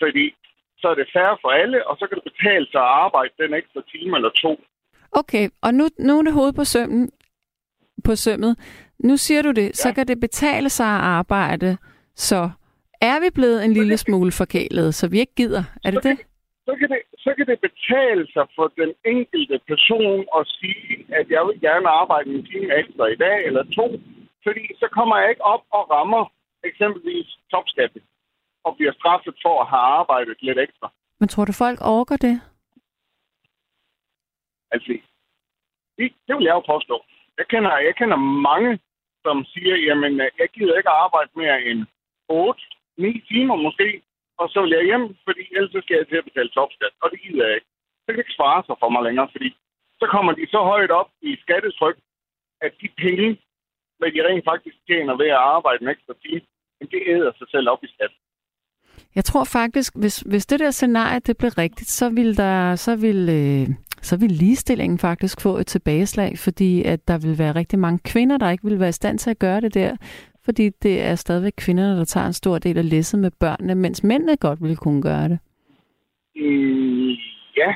[0.00, 0.34] fordi
[0.80, 3.54] så er det færre for alle, og så kan det betale sig at arbejde den
[3.54, 4.60] ekstra time eller to.
[5.12, 7.10] Okay, og nu, nu er det hovedet på sømmen.
[8.04, 8.52] På sømmet.
[8.98, 9.72] Nu siger du det, ja.
[9.72, 11.76] så kan det betale sig at arbejde.
[12.14, 12.50] Så
[13.00, 15.64] er vi blevet en lille smule forkælet, så vi ikke gider?
[15.84, 16.16] Er det så det?
[16.16, 16.26] Kan,
[16.66, 21.26] så, kan det, så kan det betale sig for den enkelte person at sige, at
[21.30, 23.86] jeg vil gerne arbejde en time ekstra i dag eller to,
[24.46, 26.24] fordi så kommer jeg ikke op og rammer
[26.64, 28.02] eksempelvis topskatten
[28.68, 30.86] og bliver straffet for at have arbejdet lidt ekstra.
[31.20, 32.36] Men tror du, folk orker det?
[34.72, 34.92] Altså,
[35.96, 36.96] det, det vil jeg jo påstå.
[37.38, 38.16] Jeg kender, jeg kender
[38.50, 38.70] mange,
[39.24, 41.80] som siger, jamen, jeg gider ikke arbejde mere end
[42.32, 44.02] 8-9 timer måske,
[44.40, 47.10] og så vil jeg hjem, fordi ellers så skal jeg til at betale topskat, og
[47.12, 47.70] det gider jeg ikke.
[48.04, 49.48] Det kan ikke svare sig for mig længere, fordi
[50.00, 51.96] så kommer de så højt op i skattetryk,
[52.60, 53.28] at de penge,
[53.98, 56.46] hvad de rent faktisk tjener ved at arbejde en ekstra time,
[56.78, 58.12] men det æder sig selv op i skat.
[59.14, 62.96] Jeg tror faktisk, hvis, hvis det der scenarie det blev rigtigt, så vil der så
[62.96, 67.78] vil, øh, så vil ligestillingen faktisk få et tilbageslag, fordi at der vil være rigtig
[67.78, 69.96] mange kvinder, der ikke vil være i stand til at gøre det der,
[70.44, 74.04] fordi det er stadigvæk kvinderne, der tager en stor del af læsset med børnene, mens
[74.04, 75.38] mændene godt ville kunne gøre det.
[76.36, 77.10] Mm,
[77.56, 77.70] ja,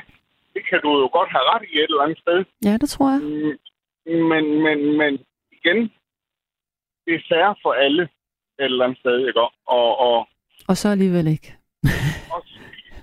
[0.53, 2.45] det kan du jo godt have ret i et eller andet sted.
[2.65, 3.21] Ja, det tror jeg.
[3.21, 3.57] Mm,
[4.31, 5.13] Men, men, men
[5.51, 5.79] igen,
[7.05, 8.03] det er fair for alle
[8.59, 9.41] et eller andet sted, ikke?
[9.41, 10.27] Og, og,
[10.69, 11.49] Og så alligevel ikke.
[12.35, 12.41] og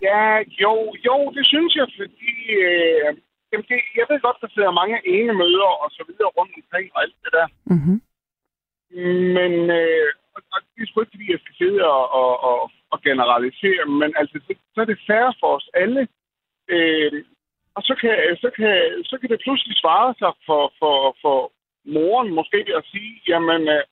[0.08, 0.22] ja,
[0.62, 0.72] jo,
[1.08, 3.08] jo, det synes jeg, fordi øh,
[3.50, 6.86] jamen det, jeg ved godt, der sidder mange ene møder og så videre rundt omkring
[6.94, 7.46] og alt det der.
[7.72, 7.98] Mm-hmm.
[9.36, 12.70] Men øh, og og det er sgu ikke, fordi jeg skal sidde og, og, og,
[12.92, 16.02] og generalisere, men altså, så, så er det fair for os alle.
[16.74, 17.12] Øh,
[17.76, 18.72] og så kan, så, kan,
[19.10, 21.38] så kan det pludselig svare sig for, for, for
[21.96, 23.82] moren måske at sige, jamen, øh,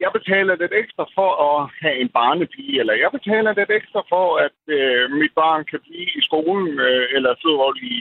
[0.00, 4.26] jeg betaler lidt ekstra for at have en barnepige, eller jeg betaler lidt ekstra for,
[4.46, 7.94] at øh, mit barn kan blive i skolen, øh, eller så i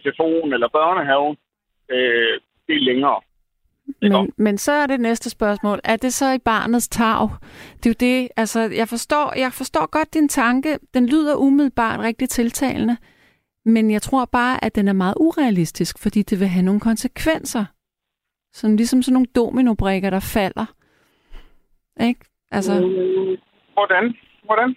[0.00, 1.36] SFO'en eller børnehaven.
[1.90, 2.34] Øh,
[2.66, 3.20] det er længere.
[4.02, 5.80] Men, men så er det næste spørgsmål.
[5.84, 7.28] Er det så i barnets tag?
[7.76, 10.78] Det er jo det, altså, jeg forstår, jeg forstår godt din tanke.
[10.94, 12.96] Den lyder umiddelbart rigtig tiltalende.
[13.64, 17.64] Men jeg tror bare, at den er meget urealistisk, fordi det vil have nogle konsekvenser.
[18.52, 20.66] Sådan ligesom sådan nogle dominobrikker, der falder.
[22.00, 22.20] Ikke?
[22.50, 22.72] Altså,
[23.74, 24.14] Hvordan?
[24.44, 24.76] Hvordan?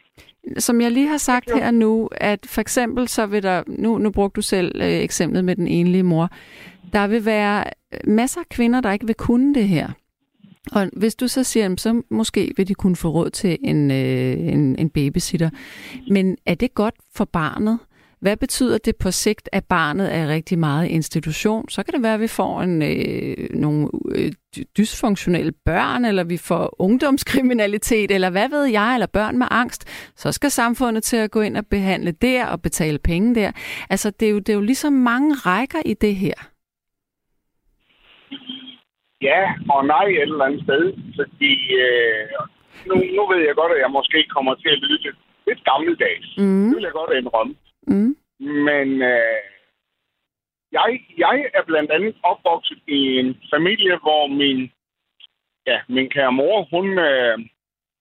[0.57, 1.55] som jeg lige har sagt Jo.
[1.55, 5.45] her nu, at for eksempel så vil der, nu, nu brugte du selv øh, eksemplet
[5.45, 6.29] med den enlige mor,
[6.93, 7.63] der vil være
[8.03, 9.89] masser af kvinder, der ikke vil kunne det her.
[10.71, 14.53] Og hvis du så siger, så måske vil de kunne få råd til en, øh,
[14.53, 15.49] en, en babysitter.
[16.09, 17.79] Men er det godt for barnet?
[18.21, 21.69] Hvad betyder det på sigt, at barnet er rigtig meget i institution?
[21.69, 26.23] Så kan det være, at vi får en, øh, nogle øh, dy- dysfunktionelle børn, eller
[26.23, 30.11] vi får ungdomskriminalitet, eller hvad ved jeg, eller børn med angst.
[30.15, 33.51] Så skal samfundet til at gå ind og behandle der og betale penge der.
[33.89, 36.37] Altså, det er jo, det er jo ligesom mange rækker i det her.
[39.21, 40.83] Ja og nej et eller andet sted.
[41.19, 41.53] Fordi
[41.83, 42.25] øh,
[42.87, 46.27] nu, nu ved jeg godt, at jeg måske kommer til at lyde lidt, lidt gammeldags.
[46.37, 46.67] Mm.
[46.67, 47.53] Det vil jeg godt indrømme.
[47.91, 48.15] Mm.
[48.67, 49.41] Men øh,
[50.71, 54.71] jeg, jeg er blandt andet opvokset i en familie, hvor min,
[55.67, 57.37] ja, min kære mor, hun, øh,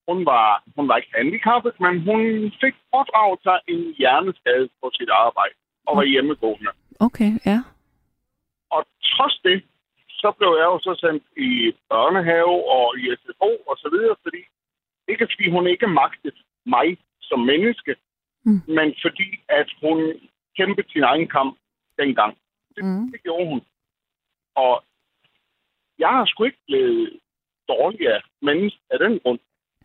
[0.09, 2.21] hun, var, hun var ikke handicappet, men hun
[2.63, 5.55] fik pådraget sig en hjerneskade på sit arbejde
[5.87, 6.73] og var hjemmegående.
[7.07, 7.59] Okay, ja.
[8.71, 8.81] Og
[9.13, 9.59] trods det,
[10.09, 11.51] så blev jeg jo så sendt i
[11.91, 14.43] børnehave og i SFO og så videre, fordi
[15.13, 16.89] ikke fordi hun ikke magtede mig
[17.29, 17.93] som menneske,
[18.45, 18.63] mm.
[18.77, 20.21] men fordi at hun
[20.57, 21.59] kæmpede sin egen kamp
[21.99, 22.39] dengang.
[22.77, 23.11] Det, mm.
[23.13, 23.61] det gjorde hun.
[24.55, 24.85] Og
[25.99, 27.21] jeg har sgu ikke blevet
[27.69, 29.39] dårligere menneske af den grund.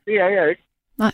[0.06, 0.64] Det er jeg ikke.
[0.98, 1.14] Nej.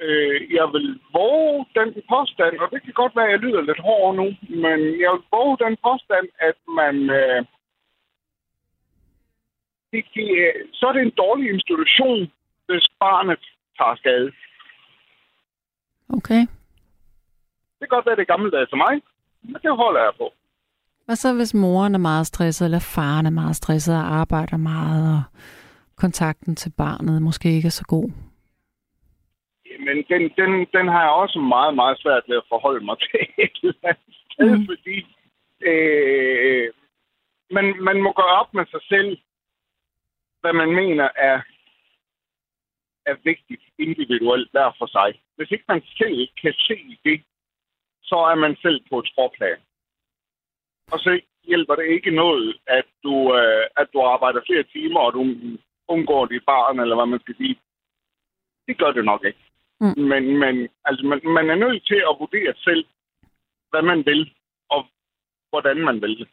[0.00, 3.80] Øh, jeg vil våge den påstand, og det kan godt være, at jeg lyder lidt
[3.80, 4.26] hård nu,
[4.62, 6.96] men jeg vil våge den påstand, at man...
[7.10, 7.44] Øh,
[9.92, 10.26] det, det,
[10.72, 12.32] så er det en dårlig institution,
[12.66, 13.44] hvis barnet
[13.78, 14.32] tager skade.
[16.08, 16.40] Okay.
[17.78, 19.02] Det kan godt være, det er gammeldags for mig,
[19.42, 20.32] men det holder jeg på.
[21.04, 25.14] Hvad så, hvis moren er meget stresset, eller faren er meget stresset og arbejder meget,
[25.16, 25.22] og
[25.96, 28.10] kontakten til barnet måske ikke er så god?
[29.86, 33.20] Men den, den, den har jeg også meget, meget svært ved at forholde mig til
[33.38, 33.74] et
[34.32, 34.66] sted, mm.
[34.66, 34.96] fordi
[35.70, 36.72] øh,
[37.50, 39.18] man, man må gøre op med sig selv,
[40.40, 41.40] hvad man mener er,
[43.06, 45.20] er vigtigt individuelt hver for sig.
[45.36, 47.22] Hvis ikke man selv kan se det,
[48.02, 49.60] så er man selv på et skråplan.
[50.92, 55.12] Og så hjælper det ikke noget, at du, øh, at du arbejder flere timer, og
[55.12, 55.20] du
[55.88, 57.56] undgår dit barn, eller hvad man skal sige.
[58.66, 59.44] Det gør det nok ikke.
[59.80, 60.02] Mm.
[60.10, 62.84] Men, men altså, man, man er nødt til at vurdere selv,
[63.70, 64.34] hvad man vil,
[64.70, 64.86] og
[65.50, 66.28] hvordan man vil det.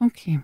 [0.00, 0.36] Okay.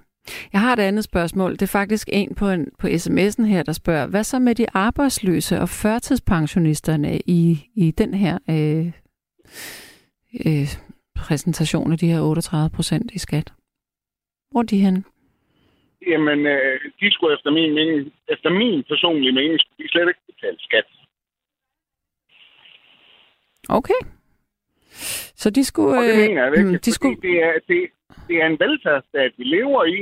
[0.53, 1.53] Jeg har et andet spørgsmål.
[1.53, 4.67] Det er faktisk en på, en, på sms'en her, der spørger, hvad så med de
[4.75, 8.87] arbejdsløse og førtidspensionisterne i, i den her øh,
[10.47, 10.69] øh,
[11.17, 13.53] præsentation af de her 38 procent i skat?
[14.51, 15.05] Hvor er de henne?
[16.07, 20.21] Jamen, øh, de skulle efter min, mening, efter min personlige mening, skulle de slet ikke
[20.27, 20.85] betale skat.
[23.69, 24.01] Okay.
[25.43, 25.99] Så de skulle...
[25.99, 27.21] Og det øh, mener jeg ikke, de skulle...
[27.23, 27.81] det er, det,
[28.29, 29.99] det er en velfærdsstat, vi lever i.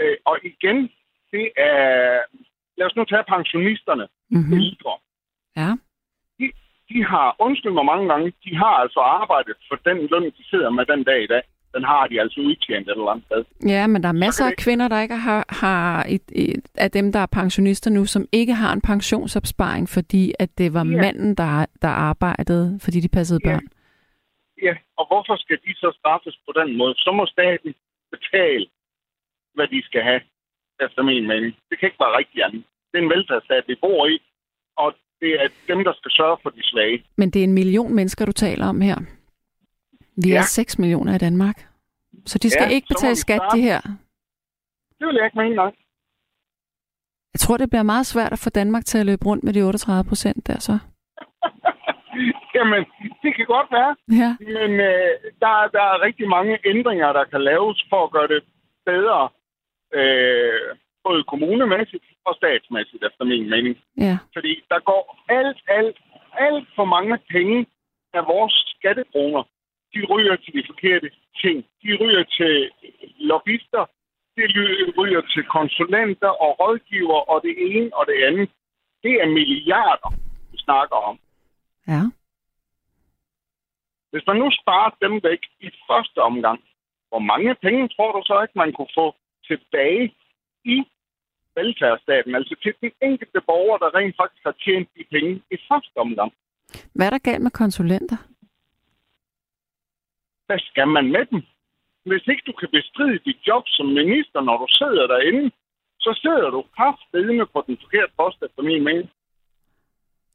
[0.00, 0.78] Øh, og igen,
[1.32, 2.20] det er...
[2.78, 4.52] Lad os nu tage pensionisterne, mm-hmm.
[4.52, 4.92] ældre.
[5.56, 5.70] Ja.
[6.38, 6.46] De,
[6.90, 10.70] de har, undskyld mig mange gange, de har altså arbejdet for den løn, de sidder
[10.70, 11.42] med den dag i dag
[11.74, 13.68] den har de altså udtjent et eller andet sted.
[13.68, 17.12] Ja, men der er masser af kvinder, der ikke har, har et, et, af dem,
[17.12, 21.00] der er pensionister nu, som ikke har en pensionsopsparing, fordi at det var ja.
[21.02, 23.50] manden, der, der arbejdede, fordi de passede ja.
[23.50, 23.66] børn.
[24.62, 26.94] Ja, og hvorfor skal de så straffes på den måde?
[26.94, 27.74] Så må staten
[28.14, 28.66] betale,
[29.54, 30.20] hvad de skal have,
[30.86, 31.56] efter min mening.
[31.68, 32.64] Det kan ikke være rigtigt andet.
[32.90, 34.16] Det er en velfærdsstat, vi bor i,
[34.76, 37.04] og det er dem, der skal sørge for de svage.
[37.16, 38.96] Men det er en million mennesker, du taler om her.
[40.22, 40.38] Vi ja.
[40.38, 41.58] er 6 millioner i Danmark.
[42.26, 43.80] Så de skal ja, ikke betale skat, de her.
[44.98, 45.72] Det vil jeg ikke mene, nej.
[47.34, 49.62] Jeg tror, det bliver meget svært at få Danmark til at løbe rundt med de
[49.62, 50.78] 38 procent der så.
[52.58, 52.82] Jamen,
[53.22, 53.92] det kan godt være.
[54.20, 54.30] Ja.
[54.40, 58.42] Men øh, der, der er rigtig mange ændringer, der kan laves for at gøre det
[58.86, 59.28] bedre.
[59.98, 60.68] Øh,
[61.04, 63.74] både kommunemæssigt og statsmæssigt, efter min mening.
[63.96, 64.18] Ja.
[64.36, 65.96] Fordi der går alt, alt,
[66.46, 67.66] alt for mange penge
[68.14, 69.42] af vores skattekroner
[69.94, 71.10] de ryger til de forkerte
[71.42, 71.56] ting.
[71.82, 72.70] De ryger til
[73.30, 73.84] lobbyister,
[74.36, 74.42] de
[74.98, 78.48] ryger til konsulenter og rådgiver og det ene og det andet.
[79.02, 80.10] Det er milliarder,
[80.52, 81.18] vi snakker om.
[81.88, 82.02] Ja.
[84.10, 86.60] Hvis man nu sparer dem væk i første omgang,
[87.08, 89.06] hvor mange penge tror du så ikke, man kunne få
[89.48, 90.14] tilbage
[90.64, 90.76] i
[91.56, 95.96] velfærdsstaten, altså til den enkelte borger, der rent faktisk har tjent de penge i første
[95.96, 96.32] omgang?
[96.94, 98.18] Hvad er der galt med konsulenter?
[100.46, 101.42] Hvad skal man med dem?
[102.08, 105.50] Hvis ikke du kan bestride dit job som minister, når du sidder derinde,
[106.00, 109.10] så sidder du kraftedende på den forkerte post, efter min mening.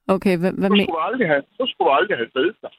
[0.08, 2.74] Okay, hvad, hvad så, skulle du aldrig have, så skulle du aldrig have siddet der.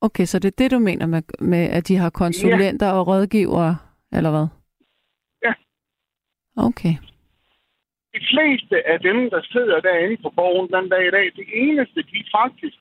[0.00, 2.92] Okay, så det er det, du mener med, med at de har konsulenter ja.
[2.92, 3.76] og rådgivere,
[4.12, 4.46] eller hvad?
[5.44, 5.52] Ja.
[6.68, 6.94] Okay.
[8.14, 12.02] De fleste af dem, der sidder derinde på borgen den dag i dag, det eneste,
[12.02, 12.78] de faktisk,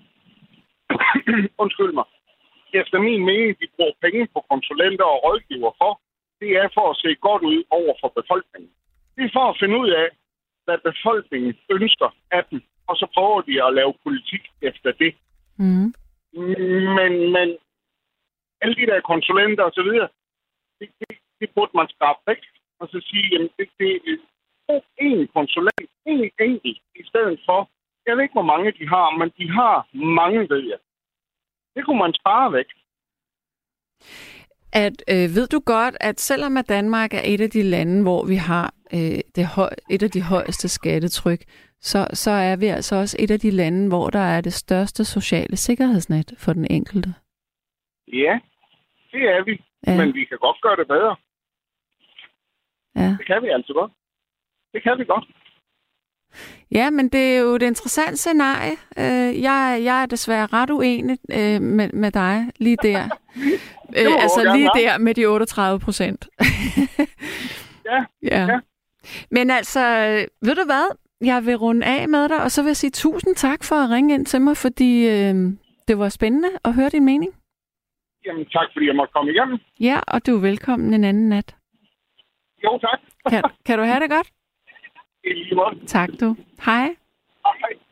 [1.63, 2.08] undskyld mig,
[2.73, 5.91] efter min mening, de bruger penge på konsulenter og rådgiver for,
[6.41, 8.71] det er for at se godt ud over for befolkningen.
[9.15, 10.08] Det er for at finde ud af,
[10.65, 15.12] hvad befolkningen ønsker af dem, og så prøver de at lave politik efter det.
[15.58, 15.93] Mm.
[16.33, 17.57] Men, men
[18.61, 20.09] alle de der konsulenter og så videre,
[20.79, 22.41] det, det, det burde man skrabe væk,
[22.79, 24.19] og så sige, jamen det, det
[24.69, 27.69] er en konsulent, en enkelt, i stedet for,
[28.05, 30.79] jeg ved ikke, hvor mange de har, men de har mange, ved jeg.
[31.75, 32.69] Det kunne man spare væk
[34.73, 38.25] at øh, ved du godt, at selvom at Danmark er et af de lande, hvor
[38.25, 41.41] vi har øh, det høj, et af de højeste skattetryk,
[41.82, 45.06] så, så er vi altså også et af de lande, hvor der er det største
[45.06, 47.13] sociale sikkerhedsnet for den enkelte.
[48.08, 48.39] Ja,
[49.12, 49.62] det er vi.
[49.88, 49.97] Ja.
[49.97, 51.15] Men vi kan godt gøre det bedre.
[52.95, 53.15] Ja.
[53.19, 53.91] Det kan vi altså godt.
[54.73, 55.25] Det kan vi godt.
[56.71, 58.75] Ja, men det er jo et interessant scenarie.
[58.97, 63.03] Øh, jeg, jeg er desværre ret uenig øh, med, med dig lige der.
[63.99, 66.27] øh, altså lige der med de 38 procent.
[67.86, 68.45] ja, ja.
[68.51, 68.60] ja.
[69.31, 69.81] Men altså,
[70.41, 70.97] ved du hvad?
[71.21, 73.89] Jeg vil runde af med dig, og så vil jeg sige tusind tak for at
[73.89, 75.36] ringe ind til mig, fordi øh,
[75.88, 77.33] det var spændende at høre din mening.
[78.25, 79.57] Jamen tak, fordi jeg måtte komme igennem.
[79.79, 81.55] Ja, og du er velkommen en anden nat.
[82.63, 82.99] Jo, tak.
[83.29, 84.27] kan, kan du have det godt?
[85.27, 85.86] I lige måde.
[85.88, 86.36] Tak du.
[86.65, 86.95] Hej.
[87.45, 87.87] Hej.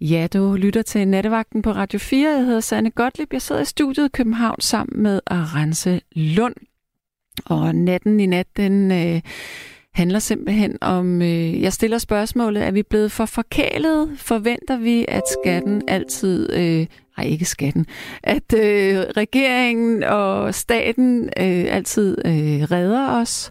[0.00, 2.30] Ja, du lytter til Nattevagten på Radio 4.
[2.30, 3.32] Jeg hedder Sanne Gottlieb.
[3.32, 6.54] Jeg sidder i studiet i København sammen med Arance Lund.
[7.44, 9.20] Og natten i nat, den øh,
[9.94, 14.10] handler simpelthen om, øh, jeg stiller spørgsmålet, er vi blevet for forkælet?
[14.18, 17.86] Forventer vi, at skatten altid, øh, nej ikke skatten,
[18.22, 23.50] at øh, regeringen og staten øh, altid øh, redder os?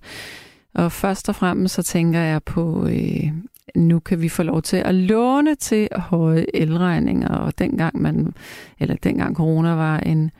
[0.75, 3.31] Og først og fremmest så tænker jeg på, øh,
[3.75, 8.33] nu kan vi få lov til at låne til høje elregninger, og dengang man,
[8.79, 10.31] eller dengang corona var en,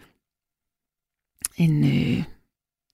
[1.57, 2.23] en øh,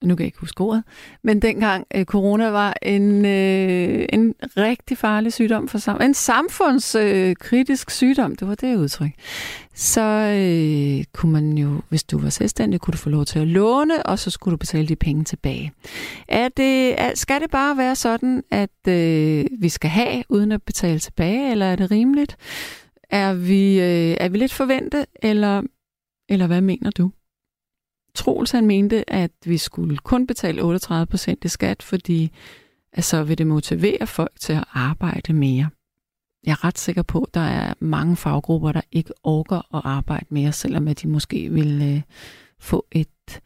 [0.02, 0.84] nu kan jeg ikke huske ordet,
[1.24, 7.88] men dengang øh, corona var en, øh, en rigtig farlig sygdom for sam- en samfundskritisk
[7.88, 9.10] øh, sygdom, det var det udtryk,
[9.74, 13.48] så øh, kunne man jo, hvis du var selvstændig, kunne du få lov til at
[13.48, 15.72] låne, og så skulle du betale de penge tilbage.
[16.28, 20.62] Er det, er, skal det bare være sådan, at øh, vi skal have, uden at
[20.62, 22.36] betale tilbage, eller er det rimeligt?
[23.10, 25.62] Er vi, øh, er vi lidt forventet, eller,
[26.28, 27.10] eller hvad mener du?
[28.14, 32.32] Troels han mente, at vi skulle kun betale 38 procent i skat, fordi
[32.92, 35.68] at så vil det motivere folk til at arbejde mere.
[36.44, 40.26] Jeg er ret sikker på, at der er mange faggrupper, der ikke orker at arbejde
[40.28, 42.02] mere, selvom at de måske vil øh,
[42.58, 43.40] få et,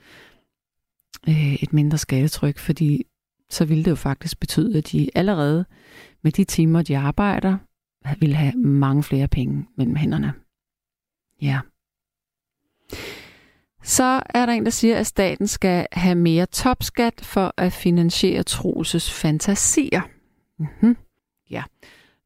[1.28, 3.06] øh, et mindre skattetryk, fordi
[3.50, 5.64] så ville det jo faktisk betyde, at de allerede
[6.22, 7.58] med de timer, de arbejder,
[8.20, 10.32] vil have mange flere penge mellem hænderne.
[11.42, 11.60] Ja.
[13.86, 18.42] Så er der en, der siger, at staten skal have mere topskat for at finansiere
[18.42, 20.00] Troelses fantasier.
[20.58, 20.96] Mm-hmm.
[21.50, 21.62] Ja.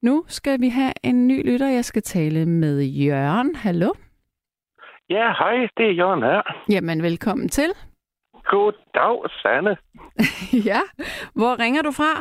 [0.02, 1.68] Nu skal vi have en ny lytter.
[1.68, 3.54] Jeg skal tale med Jørgen.
[3.54, 3.90] Hallo?
[5.10, 5.68] Ja, hej.
[5.76, 6.42] Det er Jørgen her.
[6.70, 7.70] Jamen, velkommen til.
[8.44, 9.76] Goddag, Sanne.
[10.70, 10.80] ja.
[11.34, 12.12] Hvor ringer du fra?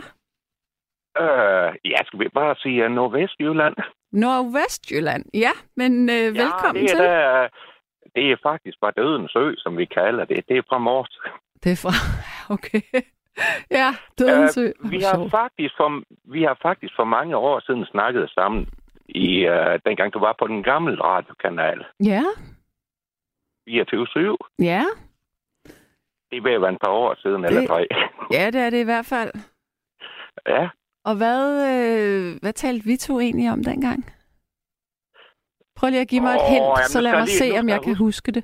[1.22, 3.76] Øh, ja, skal vi bare sige Nordvestjylland?
[4.12, 5.52] Nordvestjylland, ja.
[5.76, 6.98] Men øh, ja, velkommen det er til.
[6.98, 7.48] Der,
[8.16, 10.48] det er faktisk bare Dødens Ø, som vi kalder det.
[10.48, 11.20] Det er fra Mors.
[11.64, 11.94] Det er fra...
[12.56, 12.82] Okay.
[13.72, 14.72] ja, Dødens Ø.
[14.80, 18.70] Uh, vi, har faktisk for, vi har faktisk for mange år siden snakket sammen,
[19.10, 21.86] i uh, dengang du var på den gamle radiokanal.
[22.04, 22.24] Ja.
[23.70, 24.38] 24-7.
[24.60, 24.84] Ja.
[26.32, 27.50] Det er at være et par år siden, det...
[27.50, 27.88] eller tre.
[28.38, 29.32] ja, det er det i hvert fald.
[30.48, 30.70] Ja.
[31.06, 34.06] Og hvad, øh, hvad talte vi to egentlig om dengang?
[35.80, 37.74] Prøv lige at give mig et hint, oh, så lad mig lige, se, om jeg,
[37.76, 38.44] jeg kan huske det.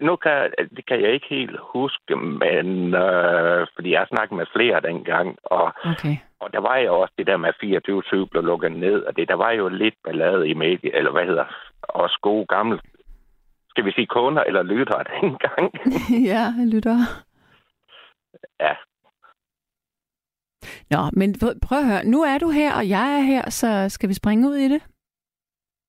[0.00, 4.46] Nu kan, det kan jeg ikke helt huske, men øh, fordi jeg har snakket med
[4.56, 6.16] flere dengang, og, okay.
[6.40, 9.34] og der var jo også det der med 24 blev lukket ned, og det der
[9.34, 11.44] var jo lidt ballade i medie, eller hvad hedder,
[11.82, 12.80] også gode gamle,
[13.68, 15.66] skal vi sige kunder eller lyttere dengang.
[16.32, 17.00] ja, lyttere.
[18.60, 18.74] Ja.
[20.90, 24.08] Nå, men prøv at høre, nu er du her, og jeg er her, så skal
[24.08, 24.82] vi springe ud i det?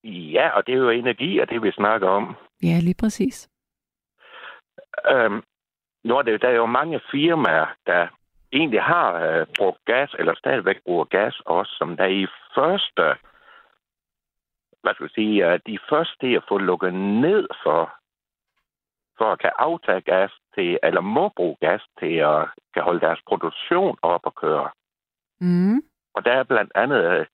[0.04, 2.36] Ja, og det er jo energi, og det vi snakker om.
[2.64, 3.50] Ja, lige præcis.
[5.12, 5.44] Øhm,
[6.04, 8.08] nu er det, der er jo mange firmaer, der
[8.52, 13.04] egentlig har øh, brugt gas, eller stadigvæk bruger gas også, som der i første,
[14.82, 17.94] hvad skal jeg sige, øh, de første at få lukket ned for,
[19.18, 23.22] for at kan aftage gas til, eller må bruge gas til at kan holde deres
[23.28, 24.70] produktion op og køre.
[25.42, 25.82] Mm.
[26.14, 27.26] Og der er blandt andet øh,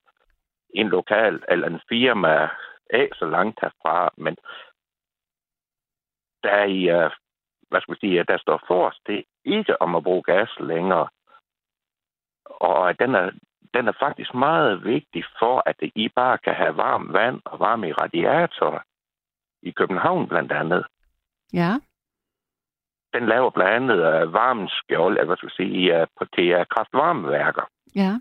[0.73, 2.49] en lokal eller en firma
[2.89, 4.35] af så langt herfra, men
[6.43, 7.11] der er i, uh,
[7.69, 11.07] hvad skal vi sige, der står forrest det ikke om at bruge gas længere.
[12.45, 13.31] Og den er,
[13.73, 17.89] den er faktisk meget vigtig for, at I bare kan have varmt vand og varme
[17.89, 18.79] i radiatorer.
[19.61, 20.85] I København blandt andet.
[21.53, 21.71] Ja.
[23.13, 26.65] Den laver blandt andet uh, varmeskjold, eller hvad skal vi sige, uh, på, til uh,
[26.69, 27.69] kraftvarmeværker.
[27.95, 28.19] Ja.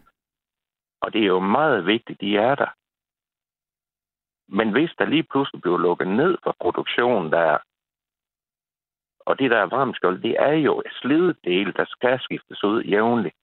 [1.00, 2.70] Og det er jo meget vigtigt, de er der.
[4.48, 7.58] Men hvis der lige pludselig bliver lukket ned for produktionen der,
[9.28, 13.36] Og det der varmeskjold, det er jo slidedel, der skal skiftes ud jævnligt.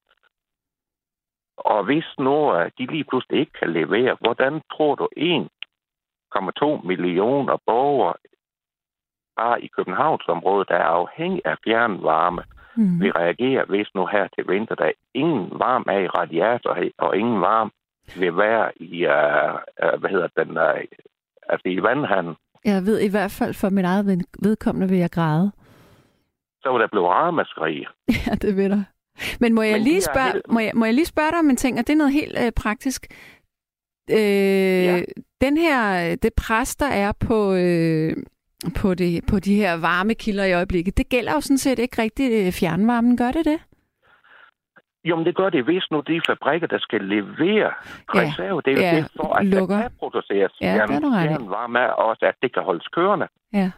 [1.57, 8.13] Og hvis nu de lige pludselig ikke kan levere, hvordan tror du 1,2 millioner borgere
[9.35, 12.43] bare i Københavnsområdet, der er afhængig af fjernvarme,
[12.75, 12.99] mm.
[13.01, 17.41] vil reagere, hvis nu her til vinter, der ingen varm er i radiator, og ingen
[17.41, 17.71] varm
[18.17, 19.53] vil være i, uh,
[19.83, 20.81] uh, hvad hedder den, uh,
[21.49, 22.35] altså i vandhanden.
[22.65, 25.51] Jeg ved i hvert fald for min eget vedkommende vil jeg græde.
[26.61, 27.87] Så vil der blive ramaskrig.
[28.27, 28.83] ja, det vil der.
[29.39, 30.51] Men må jeg, Men lige spørge, helt...
[30.51, 32.37] må, jeg, må jeg lige spørge dig om en ting, og det er noget helt
[32.39, 33.07] øh, praktisk.
[34.11, 34.17] Øh,
[34.85, 35.01] ja.
[35.41, 38.15] Den her, det pres, der er på, øh,
[38.75, 42.31] på, det, på de her varmekilder i øjeblikket, det gælder jo sådan set ikke rigtig
[42.31, 43.59] øh, fjernvarmen, gør det det?
[45.05, 47.73] Jo, men det gør det, hvis nu de fabrikker, der skal levere
[48.09, 48.71] reserve, ja.
[48.71, 48.95] ja.
[48.95, 49.75] det for, at lukker.
[49.75, 53.27] der kan produceres ja, fjernvarme, også at det kan holdes kørende.
[53.53, 53.71] Ja.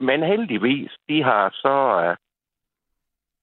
[0.00, 1.76] Men heldigvis, de har så...
[2.00, 2.16] Uh,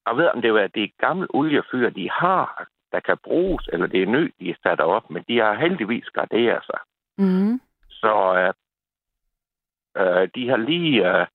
[0.08, 4.02] jeg ved, om det er det gamle oliefyr, de har, der kan bruges, eller det
[4.04, 6.80] er ny, de er sat op, men de har heldigvis garderet sig.
[7.18, 7.62] Mm.
[7.90, 8.54] Så uh,
[10.02, 11.26] uh, de har lige uh,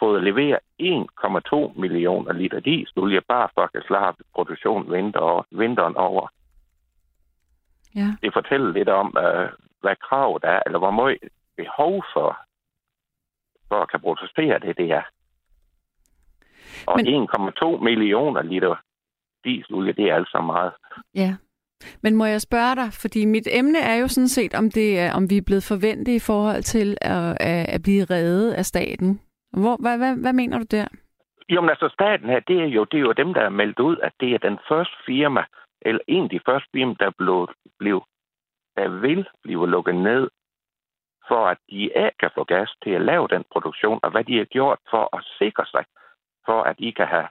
[0.00, 6.28] fået leveret 1,2 millioner liter dieselolie, bare for at kan slappe produktion vinter, vinteren over.
[7.94, 8.08] Ja.
[8.22, 9.48] Det fortæller lidt om, uh,
[9.80, 11.18] hvad kravet er, eller hvor meget
[11.56, 12.38] behov for,
[13.68, 15.02] for at kan producere det, det er.
[16.86, 17.28] Og Men...
[17.78, 18.74] 1,2 millioner liter
[19.44, 20.72] dieselolie, det er altså meget.
[21.14, 21.36] Ja.
[22.02, 25.12] Men må jeg spørge dig, fordi mit emne er jo sådan set, om, det er,
[25.12, 27.36] om vi er blevet forventet i forhold til at,
[27.74, 29.20] at blive reddet af staten.
[29.52, 30.86] Hvor, hvad, hvad, hvad mener du der?
[31.48, 33.80] Jo, men altså staten her, det er jo, det er jo dem, der er meldt
[33.80, 35.44] ud, at det er den første firma,
[35.82, 38.02] eller en af de første firma, der, blev, blev,
[38.76, 40.30] der vil blive lukket ned,
[41.28, 44.38] for at de ikke kan få gas til at lave den produktion, og hvad de
[44.38, 45.84] har gjort for at sikre sig,
[46.46, 47.28] for at I kan have,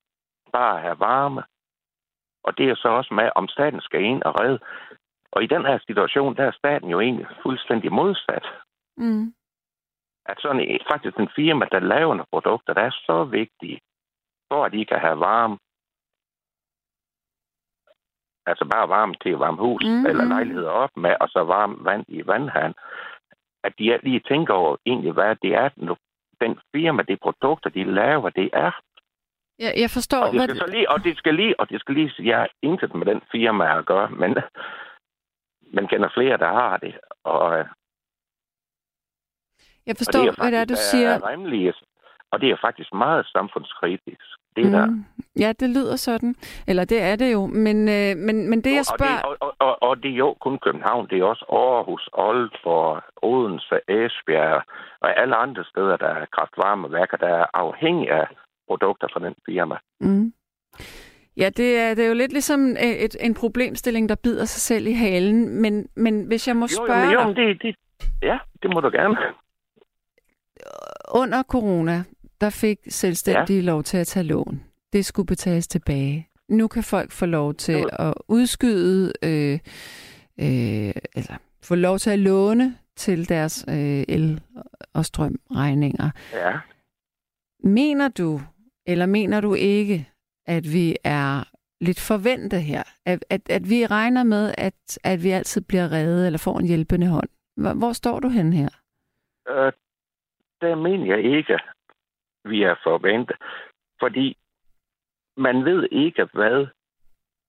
[0.51, 1.43] bare have varme.
[2.43, 4.59] Og det er så også med, om staten skal ind og redde.
[5.31, 8.45] Og i den her situation, der er staten jo egentlig fuldstændig modsat.
[8.97, 9.33] Mm
[10.25, 13.79] at sådan faktisk en firma, der laver nogle produkter, der er så vigtige,
[14.49, 15.57] for at de kan have varme,
[18.45, 20.05] altså bare varme til at varme hus mm-hmm.
[20.05, 22.73] eller lejligheder op med, og så varme vand i vandhand,
[23.63, 25.69] at de lige tænker over egentlig, hvad det er,
[26.41, 28.71] den firma, de produkter, de laver, det er.
[29.59, 30.23] Ja, jeg forstår.
[30.25, 30.67] Og det skal, hvad...
[30.67, 33.21] så lige, og det skal lige, og det skal lige, jeg har intet med den
[33.31, 34.37] firma at gøre, men
[35.73, 37.65] man kender flere, der har det, og øh,
[39.87, 41.09] jeg forstår, det hvad det er, du siger.
[41.09, 41.73] Er rimelige,
[42.31, 44.25] og det er faktisk meget samfundskritisk.
[44.55, 44.71] Det mm.
[44.71, 45.03] der.
[45.39, 46.35] Ja, det lyder sådan.
[46.67, 47.45] Eller det er det jo.
[47.45, 49.21] Men, øh, men, men det, jeg spørger...
[49.21, 51.07] Og det, og, og, og det er jo kun København.
[51.09, 54.61] Det er også Aarhus, Aalborg, Odense, Esbjerg
[55.01, 58.27] og alle andre steder, der er kraftvarmeværker, der er afhængige af
[58.67, 59.75] produkter fra den firma.
[59.99, 60.33] Mm.
[61.37, 64.61] Ja, det er, det er jo lidt ligesom øh, et, en problemstilling, der bider sig
[64.61, 65.61] selv i halen.
[65.61, 67.75] Men, men hvis jeg må spørge jo, jo, det, det,
[68.21, 69.17] ja, det må du gerne
[71.11, 72.03] under corona,
[72.41, 73.65] der fik selvstændige ja.
[73.65, 74.63] lov til at tage lån.
[74.93, 76.29] Det skulle betales tilbage.
[76.49, 77.89] Nu kan folk få lov til jo.
[77.99, 79.59] at udskyde, øh,
[80.39, 84.41] øh, eller få lov til at låne til deres øh, el-
[84.93, 86.09] og strømregninger.
[86.33, 86.59] Ja.
[87.63, 88.41] Mener du,
[88.85, 90.09] eller mener du ikke,
[90.45, 91.43] at vi er
[91.81, 92.83] lidt forventet her?
[93.05, 96.65] At, at, at vi regner med, at, at vi altid bliver reddet eller får en
[96.65, 97.29] hjælpende hånd?
[97.57, 98.69] Hvor, hvor står du hen her?
[99.49, 99.71] Øh,
[100.65, 101.59] der mener jeg ikke,
[102.45, 103.37] vi er forventet.
[103.99, 104.37] Fordi
[105.37, 106.67] man ved ikke, hvad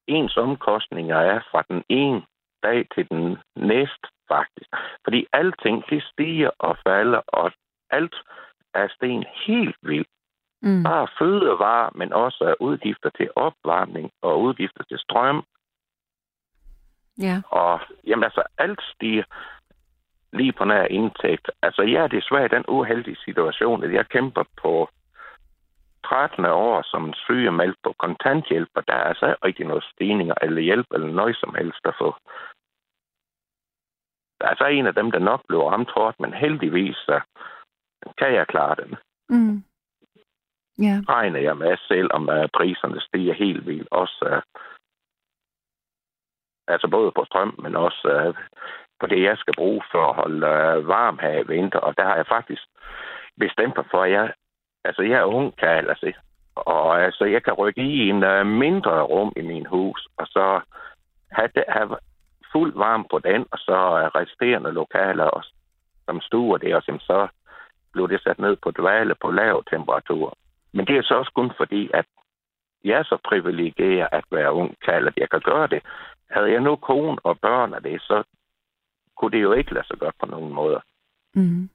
[0.06, 2.22] ens omkostninger er fra den ene
[2.62, 4.70] dag til den næste, faktisk.
[5.04, 7.52] Fordi alting, det stiger og falder, og
[7.90, 8.16] alt
[8.74, 10.08] er sten helt vildt.
[10.62, 10.82] Mm.
[10.82, 15.44] Bare fødevarer, men også udgifter til opvarmning og udgifter til strøm.
[17.18, 17.42] Ja.
[17.50, 19.24] Og jamen altså, alt stiger
[20.32, 21.50] lige på nær indtægt.
[21.62, 24.88] Altså, jeg er desværre i den uheldige situation, at jeg kæmper på
[26.04, 30.86] 13 år som sygemeldt på kontanthjælp, og der er altså ikke noget stigninger eller hjælp
[30.94, 32.14] eller noget som helst at få.
[34.38, 37.20] Der er altså en af dem, der nok blev ramt hårdt, men heldigvis så
[38.18, 38.96] kan jeg klare den.
[39.28, 39.62] Mm.
[40.78, 40.96] Ja.
[41.08, 43.88] Regner jeg med selv, om uh, priserne stiger helt vildt.
[43.90, 44.60] Også, uh,
[46.68, 48.36] altså både på strøm, men også uh,
[49.00, 51.78] på det, jeg skal bruge for at holde øh, varm her i vinter.
[51.78, 52.62] Og der har jeg faktisk
[53.38, 54.32] bestemt mig for, at jeg,
[54.84, 56.12] altså, jeg er ung, kan jeg altså,
[56.56, 60.60] og altså, jeg kan rykke i en uh, mindre rum i min hus, og så
[61.30, 61.96] have, det, have
[62.52, 65.44] fuld varme på den, og så uh, resterende lokaler, og,
[66.04, 67.28] som stuer det, og så
[67.92, 70.34] bliver det sat ned på dvale på lav temperatur.
[70.72, 72.06] Men det er så også kun fordi, at
[72.84, 75.82] jeg er så privilegeret at være ung kald, at jeg kan gøre det.
[76.30, 78.22] Havde jeg nu kone og børn af det, så
[79.16, 80.80] kunne det jo ikke lade sig godt på nogen måder.
[81.34, 81.70] Mm.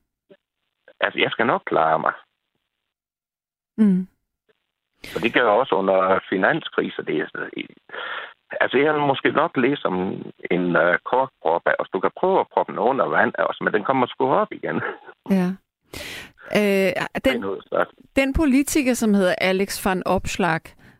[0.99, 2.13] Altså, jeg skal nok klare mig.
[3.77, 4.07] Mm.
[5.15, 7.03] Og det gør jeg også under finanskriser.
[7.03, 7.25] Det er,
[8.61, 9.95] altså, jeg har måske nok læst om
[10.51, 13.83] en uh, korkprop, og du kan prøve at proppe den under vand også, men den
[13.83, 14.81] kommer sgu op igen.
[15.29, 15.47] Ja.
[16.57, 16.91] Øh,
[17.25, 17.43] den,
[18.15, 20.90] den politiker, som hedder Alex van Opslag øh,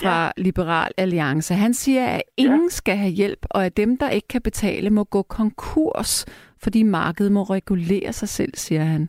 [0.00, 0.30] fra ja.
[0.36, 2.68] Liberal Alliance, han siger, at ingen ja.
[2.68, 6.26] skal have hjælp, og at dem, der ikke kan betale, må gå konkurs,
[6.62, 9.08] fordi markedet må regulere sig selv, siger han.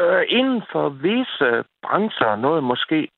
[0.00, 3.08] Øh, inden for visse brancher, noget måske,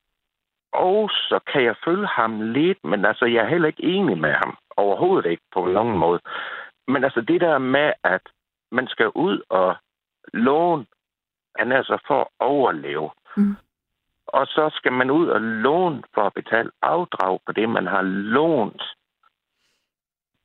[0.72, 4.32] og så kan jeg følge ham lidt, men altså, jeg er heller ikke enig med
[4.32, 4.56] ham.
[4.76, 6.20] Overhovedet ikke på nogen måde.
[6.88, 8.20] Men altså, det der med, at
[8.72, 9.76] man skal ud og
[10.32, 10.86] låne,
[11.58, 13.10] han altså for at overleve.
[13.36, 13.56] Mm.
[14.26, 18.02] Og så skal man ud og låne for at betale afdrag på det, man har
[18.02, 18.82] lånt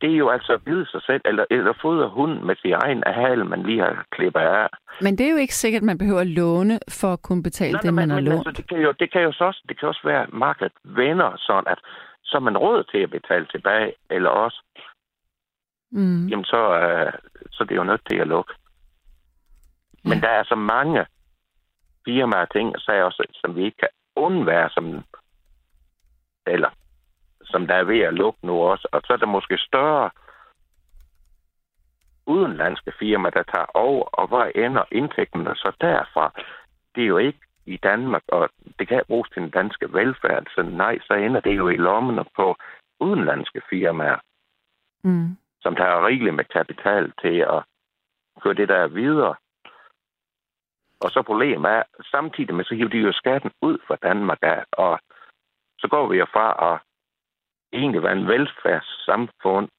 [0.02, 3.04] det er jo altså at vide sig selv, eller, eller fodre hunden med sin egen
[3.06, 4.68] hal, man lige har klippet af.
[5.02, 7.72] Men det er jo ikke sikkert, at man behøver at låne for at kunne betale
[7.72, 8.48] nej, det, man men, har lånt.
[8.48, 10.74] Altså, det, kan jo, det kan jo så også, det kan også være, at markedet
[10.84, 11.80] vender sådan, at
[12.24, 14.62] så er man råd til at betale tilbage, eller også,
[15.92, 16.28] mm.
[16.28, 17.14] jamen så, uh,
[17.52, 18.54] så det er jo nødt til at lukke.
[20.04, 20.20] Men ja.
[20.20, 21.06] der er så mange
[22.06, 25.04] firmaer ting, så er også, som vi ikke kan undvære, som,
[26.48, 26.70] eller
[27.44, 28.88] som der er ved at lukke nu også.
[28.92, 30.10] Og så er der måske større
[32.26, 36.42] udenlandske firmaer, der tager over, og hvor ender indtægterne så derfra?
[36.96, 38.50] Det er jo ikke i Danmark, og
[38.80, 42.26] det kan bruges til den danske velfærd, så nej, så ender det jo i lommerne
[42.36, 42.56] på
[43.00, 44.20] udenlandske firmaer,
[45.04, 45.38] mm.
[45.62, 47.64] som tager rigeligt med kapital til at
[48.42, 49.36] køre det der videre.
[51.04, 54.64] Og så problemet er, samtidig med så hiver de jo skatten ud fra Danmark af,
[54.72, 55.00] og
[55.80, 56.80] så går vi jo fra at
[57.74, 59.70] egentlig være en velfærdssamfund.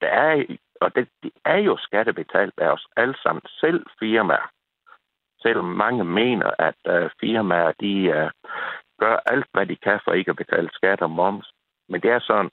[0.00, 4.50] Der er, og det, det er jo skattebetalt af os alle sammen, selv firmaer.
[5.42, 8.30] Selvom mange mener, at uh, firmaer de uh,
[8.98, 11.52] gør alt, hvad de kan for ikke at betale skat og moms.
[11.88, 12.50] Men det er sådan,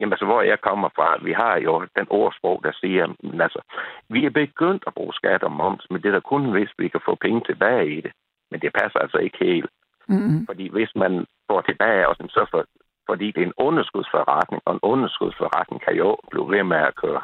[0.00, 3.60] jamen altså, hvor jeg kommer fra, vi har jo den ordsprog, der siger, men altså,
[4.08, 6.88] vi er begyndt at bruge skat og moms, men det er da kun, hvis vi
[6.88, 8.12] kan få penge tilbage i det.
[8.50, 9.70] Men det passer altså ikke helt.
[10.08, 10.46] Mm-hmm.
[10.46, 12.64] Fordi hvis man får tilbage, og så for,
[13.06, 17.22] fordi det er en underskudsforretning, og en underskudsforretning kan jo blive ved med at køre.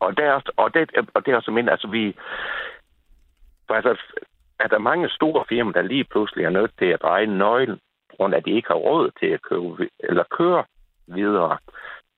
[0.00, 2.16] Og det er, og det, og det er også mindre, altså vi,
[3.66, 3.96] for altså,
[4.60, 7.78] er der mange store firmaer, der lige pludselig er nødt til at dreje nøglen,
[8.16, 10.64] grund af, at de ikke har råd til at købe, eller køre
[11.06, 11.58] videre,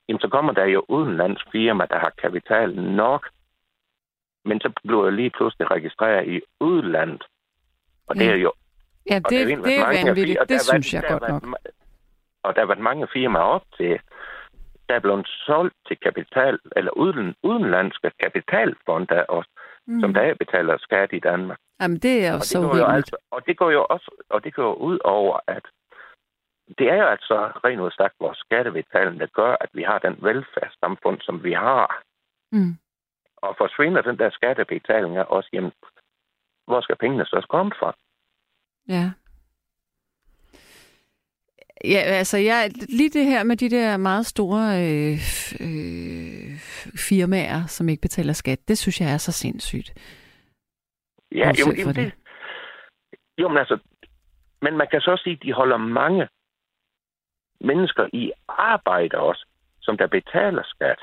[0.07, 3.29] jamen så kommer der jo udenlandsk firma, der har kapital nok,
[4.45, 7.23] men så bliver jeg lige pludselig registreret i udlandet.
[8.07, 8.51] Og det er jo
[9.09, 10.39] Ja, det, det, det er vanvittigt.
[10.49, 11.43] Det, synes jeg godt nok.
[12.43, 13.99] Og der har været mange firmaer op til,
[14.89, 19.49] der er blevet solgt til kapital, eller uden, udenlandske kapitalfonde også,
[19.87, 20.01] mm.
[20.01, 21.59] som der betaler skat i Danmark.
[21.81, 24.73] Jamen, det er jo så jo altså, Og det går jo også og det går
[24.73, 25.65] ud over, at
[26.77, 30.15] det er jo altså rent ud sagt vores skattebetaling, der gør, at vi har den
[30.21, 32.03] velfærdssamfund, som vi har.
[32.51, 32.77] Mm.
[33.37, 35.71] Og forsvinder den der skattebetaling også, jamen,
[36.67, 37.95] hvor skal pengene så komme fra?
[38.87, 39.11] Ja.
[41.83, 45.17] Ja, altså jeg, lige det her med de der meget store øh,
[45.65, 46.55] øh,
[47.09, 49.93] firmaer, som ikke betaler skat, det synes jeg er så sindssygt.
[51.31, 52.13] Ja, jo, jo, det,
[53.37, 53.77] jo, men altså,
[54.61, 56.27] men man kan så også sige, at de holder mange
[57.61, 59.45] mennesker i arbejde også,
[59.81, 60.99] som der betaler skat,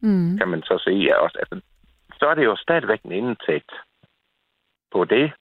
[0.00, 0.38] mm.
[0.38, 1.38] kan man så sige også.
[1.38, 1.60] Altså,
[2.18, 3.72] så er det jo stadigvæk en indtægt
[4.92, 5.32] på det.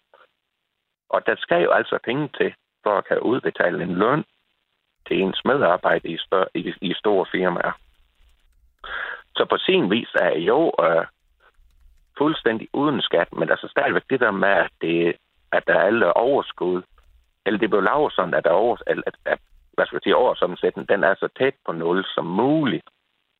[1.09, 4.23] Og der skal jo altså penge til, for at kan udbetale en løn
[5.07, 7.71] til ens medarbejder i, større, i, i store firmaer.
[9.35, 11.05] Så på sin vis er jo øh,
[12.17, 15.15] fuldstændig uden skat, men altså stadigvæk det der med, at, det,
[15.51, 16.81] at der er alle overskud,
[17.45, 19.39] eller det blev lavet sådan, at der over, at, at,
[19.81, 22.87] hvad skal jeg sige, årsomsætningen, den er så tæt på nul som muligt,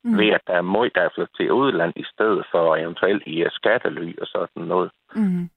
[0.04, 0.18] mm.
[0.18, 3.44] ved at der er meget, der er flyttet til udland i stedet for eventuelt i
[3.50, 4.90] skattely og sådan noget.
[5.14, 5.50] Mm.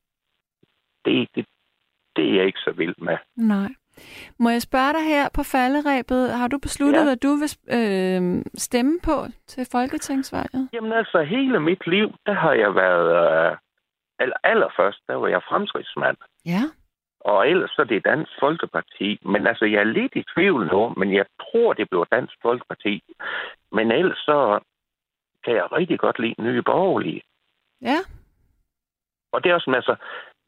[1.05, 1.45] Det, det,
[2.15, 3.17] det er jeg ikke så vild med.
[3.35, 3.69] Nej.
[4.39, 7.03] Må jeg spørge dig her på falderæbet, har du besluttet, ja.
[7.03, 9.17] hvad du vil øh, stemme på
[9.47, 10.69] til folketingsvalget?
[10.73, 13.07] Jamen altså, hele mit liv, der har jeg været,
[13.51, 13.57] øh,
[14.19, 16.17] eller allerførst, der var jeg fremskridsmand.
[16.45, 16.63] Ja.
[17.31, 19.19] Og ellers så er det Dansk Folkeparti.
[19.25, 23.03] Men altså, jeg er lidt i tvivl nu, men jeg tror, det bliver Dansk Folkeparti.
[23.71, 24.59] Men ellers så
[25.43, 27.21] kan jeg rigtig godt lide Nye Borgerlige.
[27.81, 27.99] Ja.
[29.31, 29.95] Og det er også, altså,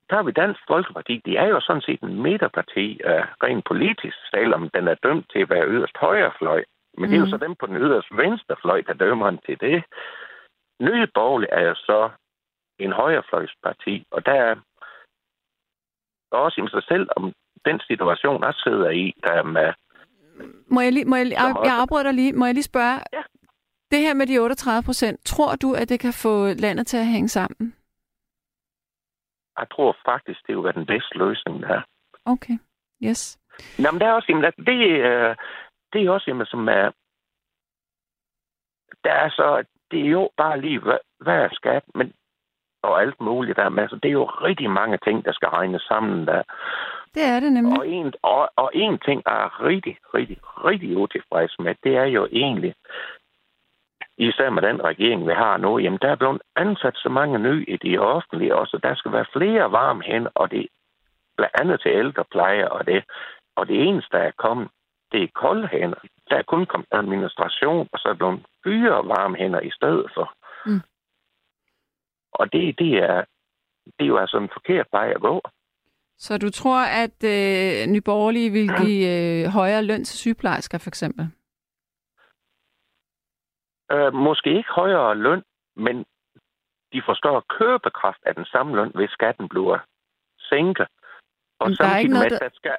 [0.09, 1.21] der har vi Dansk Folkeparti.
[1.25, 5.39] De er jo sådan set en midterparti, uh, rent politisk, selvom den er dømt til
[5.39, 6.63] at være yderst højrefløj.
[6.97, 7.07] Men mm.
[7.09, 7.31] det er jo Mhm.
[7.31, 9.83] så dem på den yderst venstrefløj, der dømmer den til det.
[10.81, 12.09] Nye Borgerlige er jo så
[12.79, 14.55] en højrefløjsparti, og der er
[16.31, 17.33] også i sig selv om
[17.65, 19.73] den situation, jeg sidder i, der er med
[20.67, 22.33] Må jeg lige, må jeg, jeg, jeg afbryder dig lige.
[22.33, 22.99] Må jeg lige spørge?
[23.13, 23.23] Ja.
[23.91, 27.07] Det her med de 38 procent, tror du, at det kan få landet til at
[27.07, 27.75] hænge sammen?
[29.59, 31.81] Jeg tror faktisk, det vil være den bedste løsning der.
[32.25, 32.57] Okay.
[33.03, 33.39] Yes.
[33.79, 35.35] Nå, men der er også, jamen, det, øh,
[35.93, 36.91] det er også, jamen, som er,
[39.03, 42.13] der er så, det er jo bare lige, hvad, hvad er skat, men,
[42.87, 45.81] og alt muligt der, men altså, det er jo rigtig mange ting, der skal regnes
[45.81, 46.41] sammen der.
[47.15, 47.79] Det er det nemlig.
[47.79, 52.05] Og en, og, og en ting, jeg er rigtig, rigtig, rigtig utilfreds med, det er
[52.05, 52.73] jo egentlig,
[54.17, 57.65] især med den regering, vi har nu, jamen der er blevet ansat så mange nye
[57.67, 60.67] i de offentlige også, der skal være flere varme hen, og det
[61.37, 63.03] blandt andet til ældrepleje, og det,
[63.55, 64.67] og det eneste, der er kommet,
[65.11, 65.99] det er kolde hænder.
[66.29, 70.33] Der er kun kommet administration, og så er blevet fyre varme hænder i stedet for.
[70.65, 70.81] Mm.
[72.39, 73.17] Og det, det, er,
[73.85, 75.41] det er jo altså en forkert vej at gå.
[76.19, 81.23] Så du tror, at øh, Nyborgerlige vil give øh, højere løn til sygeplejersker, for eksempel?
[83.91, 85.43] Øh, måske ikke højere løn,
[85.75, 85.95] men
[86.93, 89.77] de får større købekraft af den samme løn, hvis skatten bliver
[90.39, 90.87] sænket.
[91.59, 92.75] Og Men der er ikke noget, med, der- skal,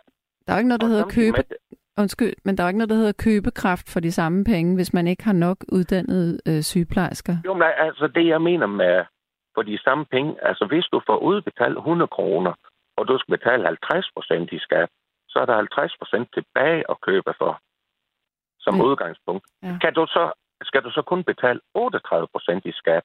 [0.46, 1.36] Der er ikke noget, der hedder købe...
[1.36, 1.58] med-
[2.02, 5.06] Undskyld, men der er ikke noget, der hedder købekraft for de samme penge, hvis man
[5.06, 7.36] ikke har nok uddannede øh, sygeplejersker.
[7.44, 9.04] Jo, men altså det, jeg mener med
[9.58, 12.52] for de samme penge, altså hvis du får udbetalt 100 kroner,
[12.96, 14.88] og du skal betale 50 procent i skat,
[15.28, 17.52] så er der 50 procent tilbage at købe for,
[18.64, 18.82] som Ja.
[18.88, 19.44] udgangspunkt.
[19.62, 19.74] Ja.
[19.82, 20.24] Kan du så,
[20.62, 23.04] skal du så kun betale 38 procent i skat,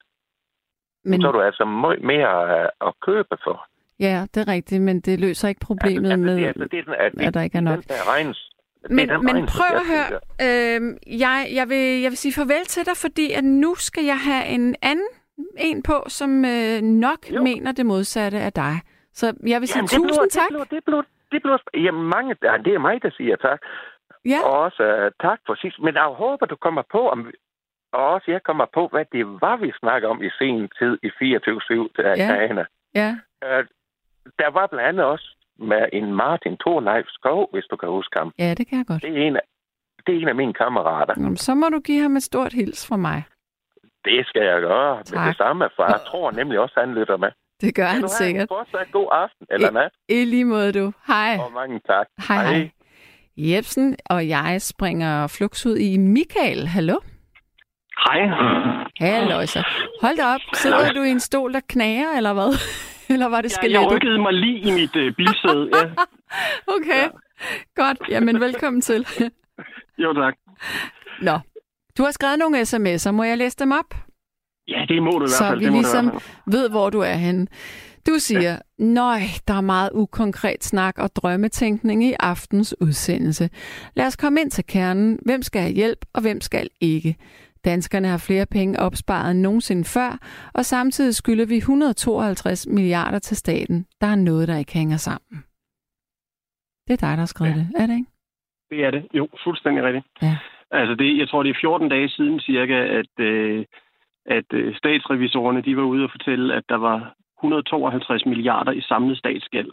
[1.04, 1.66] Men, så er du altså
[2.12, 2.34] mere
[2.64, 3.58] øh, at købe for.
[4.00, 6.84] ja, det er rigtigt, men det løser ikke problemet altså, med, det, altså, det er
[6.84, 7.76] den, at, at der ikke er nok.
[7.80, 8.50] Den, der regnes,
[8.90, 10.10] Men, den men prøv at høre.
[10.48, 10.82] Øh,
[11.20, 14.46] jeg, jeg, vil, jeg vil sige farvel til dig, fordi at nu skal jeg have
[14.46, 15.08] en anden
[15.58, 17.44] en på, som øh, nok jo.
[17.44, 18.76] Mener det modsatte af dig.
[19.14, 20.50] Så jeg vil sige Jamen, tusind bliver, tak.
[20.50, 23.60] Det bliver, det bliver, det bliver, jamen, mange, ja, det er mig, der siger tak.
[24.26, 25.80] Ja, Og også uh, tak for sidst.
[25.80, 27.32] Men jeg håber, du kommer på, om,
[27.94, 31.08] og også jeg kommer på, hvad det var, vi snakker om i sen tid i
[31.08, 32.14] 24-7 Ja.
[32.16, 32.64] ja.
[32.96, 33.10] ja.
[33.46, 33.66] Uh,
[34.40, 35.28] der var blandt andet også
[35.60, 38.32] med en Martin Thorleif Skov, hvis du kan huske ham.
[38.40, 39.02] ja, det kan jeg godt.
[39.02, 39.42] Det er en af,
[40.08, 41.14] det er en af mine kammerater.
[41.18, 43.24] Jamen, så må du give ham et stort hils fra mig.
[44.06, 45.28] Det skal jeg gøre med Tak.
[45.28, 47.30] det samme, for jeg tror nemlig også, han lytter med.
[47.62, 48.42] Det gør Kan han du sikkert.
[48.42, 50.94] en fortsat god aften eller nat, I lige måde, du.
[51.08, 51.38] Hej.
[51.40, 52.08] og mange tak.
[52.28, 52.70] Hej, hej.
[53.38, 56.68] Jebsen og jeg springer flux ud i Michael.
[56.68, 56.96] Hallo?
[58.08, 58.20] Hej.
[59.00, 59.64] Hallo, så.
[60.02, 60.40] Hold da op.
[60.54, 62.52] Sidder du i en stol, der knager, eller hvad?
[63.14, 63.92] eller var det Ja, jeg skelettet?
[63.92, 65.70] rykkede mig lige i mit øh, bilsæde.
[65.74, 65.90] Ja.
[66.78, 67.10] Okay,
[67.76, 67.98] godt.
[68.10, 69.08] Jamen, velkommen til.
[69.98, 70.34] Jo, tak.
[71.22, 71.40] Nå,
[71.98, 73.12] du har skrevet nogle sms'er.
[73.12, 73.96] Må jeg læse dem op?
[74.68, 75.60] Ja, det må du i hvert Så fald.
[75.60, 77.48] vi det må ligesom du ved, hvor du er henne.
[78.08, 83.50] Du siger, nøj, der er meget ukonkret snak og drømmetænkning i aftens udsendelse.
[83.96, 85.20] Lad os komme ind til kernen.
[85.26, 87.16] Hvem skal have hjælp, og hvem skal ikke?
[87.66, 90.18] Danskerne har flere penge opsparet end nogensinde før,
[90.54, 93.86] og samtidig skylder vi 152 milliarder til staten.
[94.02, 95.44] Der er noget, der ikke hænger sammen.
[96.88, 97.58] Det er dig, der har skrevet ja.
[97.60, 98.12] det, er det ikke?
[98.70, 99.08] Det er det.
[99.14, 100.06] Jo, fuldstændig rigtigt.
[100.22, 100.38] Ja.
[100.74, 103.66] Altså, det, jeg tror, det er 14 dage siden cirka, at, øh,
[104.26, 109.18] at øh, statsrevisorerne de var ude og fortælle, at der var 152 milliarder i samlet
[109.18, 109.72] statsgæld.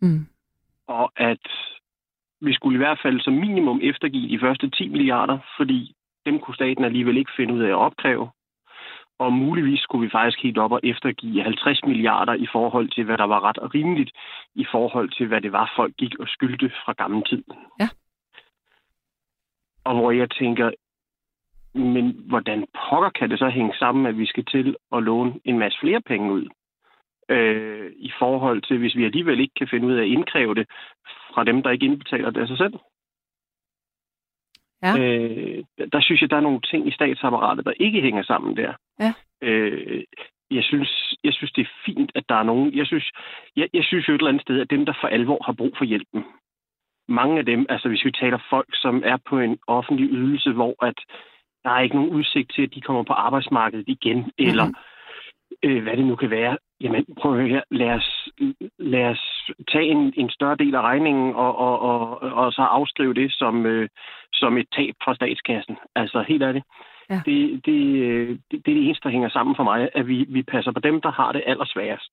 [0.00, 0.26] Mm.
[0.88, 1.46] Og at
[2.40, 5.94] vi skulle i hvert fald som minimum eftergive de første 10 milliarder, fordi
[6.26, 8.30] dem kunne staten alligevel ikke finde ud af at opkræve.
[9.18, 13.18] Og muligvis skulle vi faktisk helt op og eftergive 50 milliarder i forhold til, hvad
[13.18, 14.10] der var ret og rimeligt,
[14.54, 17.44] i forhold til, hvad det var, folk gik og skyldte fra gammel tid.
[17.80, 17.88] Ja.
[19.84, 20.70] Og hvor jeg tænker,
[21.74, 25.58] men hvordan pokker kan det så hænge sammen, at vi skal til at låne en
[25.58, 26.48] masse flere penge ud?
[27.28, 30.66] Øh, I forhold til, hvis vi alligevel ikke kan finde ud af at indkræve det
[31.34, 32.74] fra dem, der ikke indbetaler det af sig selv.
[34.82, 34.92] Ja.
[34.98, 38.72] Øh, der- synes jeg, der er nogle ting i statsapparatet, der ikke hænger sammen der.
[39.00, 39.12] Ja.
[39.42, 40.04] Øh,
[40.50, 42.74] jeg, synes, jeg synes, det er fint, at der er nogen...
[42.76, 43.10] Jeg synes,
[43.56, 45.74] jeg, jeg synes jo et eller andet sted, at dem, der for alvor har brug
[45.78, 46.24] for hjælpen,
[47.20, 50.84] mange af dem, altså hvis vi taler folk, som er på en offentlig ydelse, hvor
[50.86, 50.98] at
[51.64, 54.66] der er ikke nogen udsigt til, at de kommer på arbejdsmarkedet igen, eller
[55.62, 56.56] øh, hvad det nu kan være.
[56.80, 57.62] Jamen, prøv at høre her.
[57.70, 58.28] Lad os,
[58.78, 63.14] lad os tage en, en større del af regningen og, og, og, og så afskrive
[63.14, 63.88] det som, øh,
[64.32, 65.76] som et tab fra statskassen.
[65.96, 66.64] Altså, helt ærligt.
[67.10, 67.20] Ja.
[67.26, 70.26] Det, det, øh, det, det er det eneste, der hænger sammen for mig, at vi,
[70.28, 72.12] vi passer på dem, der har det allersværest.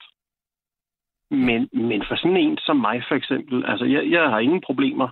[1.31, 5.09] Men, men for sådan en som mig for eksempel, altså jeg, jeg har ingen problemer.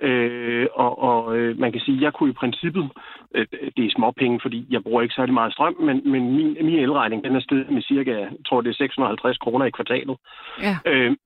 [0.00, 2.90] Øh, og og øh, man kan sige, at jeg kunne i princippet,
[3.34, 3.46] øh,
[3.76, 7.24] det er småpenge, fordi jeg bruger ikke særlig meget strøm, men, men min, min elregning
[7.24, 10.16] den er stedet med cirka, jeg tror det er 650 kroner i kvartalet.
[10.62, 10.76] Ja.
[10.86, 11.16] Øh,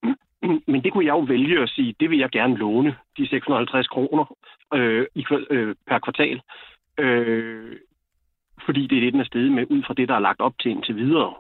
[0.72, 3.89] men det kunne jeg jo vælge at sige, det vil jeg gerne låne, de 650
[3.89, 4.36] kroner
[4.74, 6.41] øh, i, øh, per kvartal.
[6.99, 7.76] Øh,
[8.64, 10.53] fordi det er det, den er stedet med, ud fra det, der er lagt op
[10.61, 11.34] til indtil videre.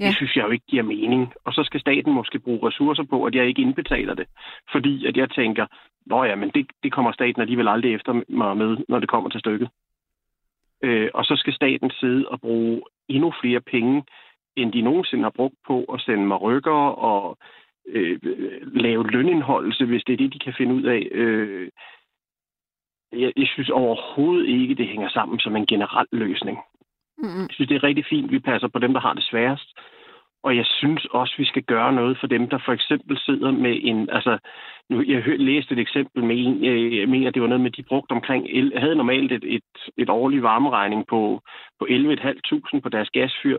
[0.00, 0.06] Ja.
[0.06, 1.32] Det synes jeg jo ikke giver mening.
[1.44, 4.26] Og så skal staten måske bruge ressourcer på, at jeg ikke indbetaler det.
[4.72, 5.66] Fordi at jeg tænker,
[6.06, 9.30] nå ja, men det, det kommer staten alligevel aldrig efter mig med, når det kommer
[9.30, 9.68] til stykket.
[10.82, 14.04] Øh, og så skal staten sidde og bruge endnu flere penge,
[14.56, 16.80] end de nogensinde har brugt på at sende mig rykker
[17.10, 17.38] og
[17.88, 18.18] øh,
[18.62, 21.08] lave lønindholdelse, hvis det er det, de kan finde ud af.
[21.12, 21.68] Øh,
[23.12, 26.58] jeg, jeg synes overhovedet ikke, det hænger sammen som en generel løsning.
[27.22, 27.40] Mm-hmm.
[27.40, 29.68] Jeg synes, det er rigtig fint, vi passer på dem, der har det sværest.
[30.42, 33.80] Og jeg synes også, vi skal gøre noget for dem, der for eksempel sidder med
[33.82, 34.10] en...
[34.10, 34.38] Altså,
[34.90, 36.64] nu, jeg hørte, læste et eksempel med en,
[37.00, 38.46] jeg mener, det var noget med, de brugte omkring...
[38.50, 39.62] El, havde normalt et, et,
[39.98, 41.40] et årlig varmeregning på,
[41.78, 43.58] på 11.500 på deres gasfyr,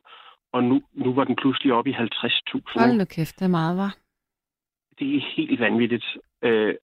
[0.53, 2.61] og nu, nu var den pludselig oppe i 50.000.
[2.75, 3.95] Hold nu kæft, det er meget, var.
[4.99, 6.05] Det er helt vanvittigt.
[6.43, 6.75] Øh,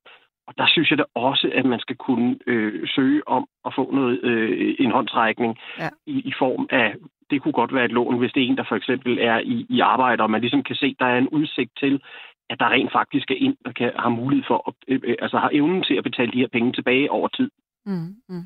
[0.48, 3.84] og der synes jeg da også, at man skal kunne øh, søge om at få
[3.92, 5.88] noget øh, en håndtrækning ja.
[6.06, 6.94] i, i form af,
[7.30, 9.66] det kunne godt være et lån, hvis det er en, der for eksempel er i,
[9.68, 12.02] i arbejde, og man ligesom kan se, at der er en udsigt til,
[12.50, 15.38] at der rent faktisk er en, der kan, har mulighed for, at, øh, øh altså
[15.38, 17.50] har evnen til at betale de her penge tilbage over tid.
[17.86, 18.44] Mm, mm.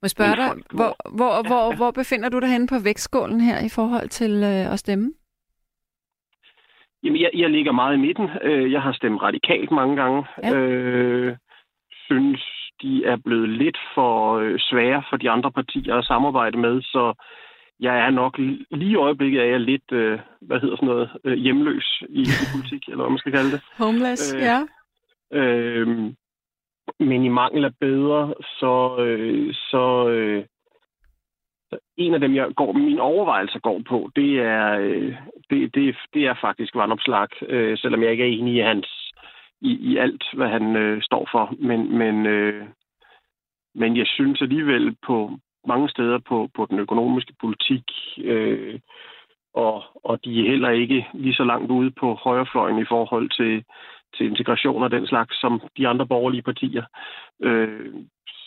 [0.00, 3.58] Må jeg spørge dig, hvor, hvor, hvor, hvor befinder du dig henne på vægtskålen her
[3.68, 5.12] i forhold til øh, at stemme?
[7.02, 8.30] Jamen, jeg, jeg ligger meget i midten.
[8.42, 10.26] Øh, jeg har stemt radikalt mange gange.
[10.42, 10.56] Ja.
[10.56, 11.36] Øh,
[12.06, 12.42] synes,
[12.82, 17.14] de er blevet lidt for øh, svære for de andre partier at samarbejde med, så
[17.80, 18.38] jeg er nok
[18.70, 22.44] lige i øjeblikket er jeg lidt, øh, hvad hedder sådan noget, øh, hjemløs i, i
[22.52, 23.60] politik, eller hvad man skal kalde det.
[23.78, 24.58] Homeless, øh, ja.
[25.32, 25.88] Øh,
[27.00, 30.44] men i mangel af bedre, så, øh, så øh,
[31.98, 35.14] en af dem, jeg går, min overvejelse går på, det er, øh,
[35.50, 39.12] det, det, det er faktisk vandopslag, øh, selvom jeg ikke er enig i hans
[39.60, 41.54] i, i alt, hvad han øh, står for.
[41.58, 42.66] Men, men, øh,
[43.74, 47.82] men jeg synes alligevel på mange steder på, på den økonomiske politik,
[48.24, 48.80] øh,
[49.54, 53.64] og, og de er heller ikke lige så langt ude på højrefløjen i forhold til,
[54.16, 56.84] til integration og den slags, som de andre borgerlige partier.
[57.42, 57.94] Øh,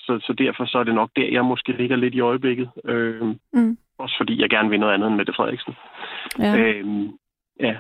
[0.06, 2.70] så, så derfor så er det nok der, jeg måske ligger lidt i øjeblikket.
[2.86, 3.22] Øh,
[3.54, 3.78] mm.
[3.98, 5.74] Også fordi jeg gerne vil noget andet end Mette Frederiksen.
[6.40, 6.58] Ja.
[6.58, 6.86] Øh,
[7.60, 7.76] ja.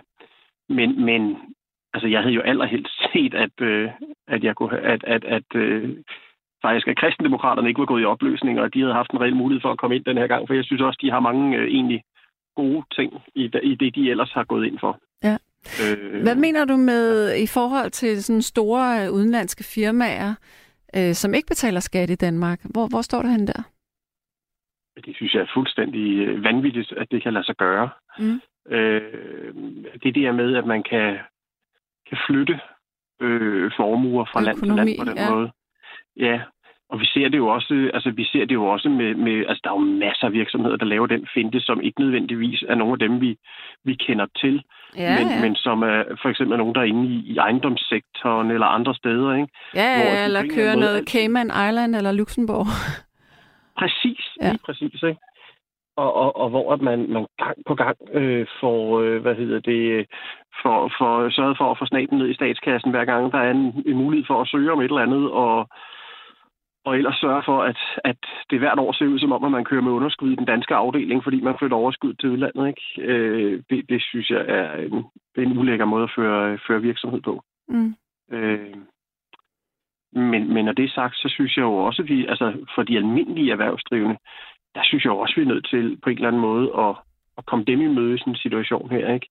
[0.69, 1.37] Men, men
[1.93, 3.89] altså, jeg havde jo allerhelst set, at, øh,
[4.27, 5.89] at jeg kunne at, at, at øh,
[6.61, 9.35] faktisk at kristendemokraterne ikke var gået i opløsning, og at de havde haft en reel
[9.35, 11.57] mulighed for at komme ind den her gang, for jeg synes også, de har mange
[11.57, 12.03] øh, egentlig
[12.55, 14.99] gode ting i, i det, de ellers har gået ind for.
[15.23, 15.37] Ja.
[15.83, 20.33] Øh, Hvad mener du med i forhold til sådan store øh, udenlandske firmaer,
[20.97, 22.59] øh, som ikke betaler skat i Danmark?
[22.73, 23.61] Hvor, hvor står du hen der?
[25.05, 27.89] Det synes jeg er fuldstændig øh, vanvittigt, at det kan lade sig gøre.
[28.19, 28.41] Mm.
[28.73, 29.53] Øh,
[30.03, 31.17] det der med, at man kan,
[32.09, 32.59] kan flytte
[33.21, 35.29] øh, formuer fra Økonomi, land til land på den ja.
[35.33, 35.51] måde.
[36.17, 36.41] Ja,
[36.91, 39.61] og vi ser det jo også, altså vi ser det jo også med, med, altså
[39.63, 42.93] der er jo masser af virksomheder, der laver den finte, som ikke nødvendigvis er nogle
[42.93, 43.37] af dem, vi,
[43.83, 44.63] vi kender til,
[44.97, 45.41] ja, men, ja.
[45.41, 49.33] men som er for eksempel nogen, der er inde i, i ejendomssektoren eller andre steder,
[49.33, 49.47] ikke?
[49.75, 52.67] Ja, ja eller kører noget Cayman Island eller Luxembourg.
[53.79, 54.49] Præcis, ja.
[54.49, 55.21] lige præcis, ikke?
[55.95, 60.05] Og, og, og hvor man, man gang på gang øh, får, øh, hvad hedder det,
[60.61, 63.83] for, for sørget for at få snaten ned i statskassen, hver gang der er en,
[63.85, 65.67] en mulighed for at søge om et eller andet, og
[66.85, 68.17] og ellers sørge for, at, at
[68.49, 70.75] det hvert år ser ud som om, at man kører med underskud i den danske
[70.75, 72.67] afdeling, fordi man flytter overskud til udlandet.
[72.67, 73.11] Ikke?
[73.11, 75.05] Øh, det, det synes jeg er en,
[75.37, 77.43] en ulækker måde at føre, føre virksomhed på.
[77.67, 77.95] Mm.
[78.31, 78.75] Øh,
[80.13, 82.83] men, men når det er sagt, så synes jeg jo også, at vi, altså for
[82.83, 84.17] de almindelige erhvervsdrivende,
[84.75, 86.95] der synes jeg også, at vi er nødt til på en eller anden måde at,
[87.37, 89.13] at komme dem i møde i sådan en situation her.
[89.13, 89.27] Ikke?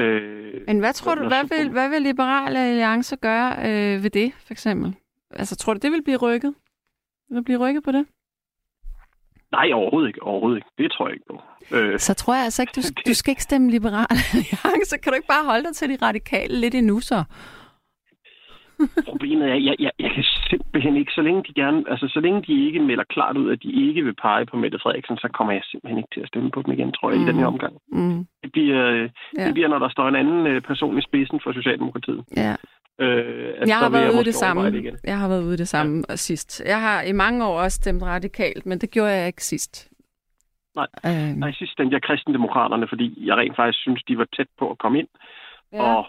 [0.00, 4.32] Øh, men hvad tror du, hvad vil, hvad vil Liberale Alliance gøre øh, ved det,
[4.46, 4.94] for eksempel?
[5.30, 6.54] Altså, tror du, det vil blive rykket?
[7.32, 8.06] Vil blive rykket på det?
[9.52, 10.22] Nej, overhovedet ikke.
[10.22, 10.68] Overhovedet ikke.
[10.78, 11.36] Det tror jeg ikke på.
[11.76, 14.16] Øh, så tror jeg altså ikke, du, du skal ikke stemme liberal
[14.90, 17.24] Så kan du ikke bare holde dig til de radikale lidt endnu så?
[19.10, 22.20] Problemet er, at jeg, jeg, jeg kan simpelthen ikke, så længe de gerne, altså så
[22.20, 25.28] længe de ikke melder klart ud, at de ikke vil pege på Mette Frederiksen, så
[25.36, 27.24] kommer jeg simpelthen ikke til at stemme på dem igen, tror jeg, mm.
[27.24, 27.54] i den her mm.
[27.54, 27.74] omgang.
[27.92, 28.26] Mm.
[28.42, 28.82] Det, bliver,
[29.38, 29.46] ja.
[29.46, 32.24] det bliver, når der står en anden øh, person i spidsen for Socialdemokratiet.
[32.36, 32.54] Ja.
[33.00, 34.82] Øh, jeg har været ude det samme.
[35.04, 36.16] Jeg har været ude det samme ja.
[36.16, 36.62] sidst.
[36.66, 39.88] Jeg har i mange år også stemt radikalt, men det gjorde jeg ikke sidst.
[40.74, 41.36] Nej, øh.
[41.36, 44.78] Nej sidst stemte jeg kristendemokraterne, fordi jeg rent faktisk synes, de var tæt på at
[44.78, 45.08] komme ind.
[45.72, 45.82] Ja.
[45.82, 46.06] Og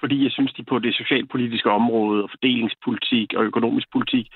[0.00, 4.26] fordi jeg synes, de på det socialpolitiske område og fordelingspolitik og økonomisk politik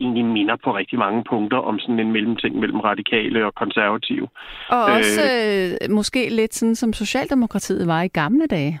[0.00, 4.28] egentlig minder på rigtig mange punkter om sådan en mellemting mellem radikale og konservative.
[4.68, 8.80] Og også øh, måske lidt sådan, som Socialdemokratiet var i gamle dage.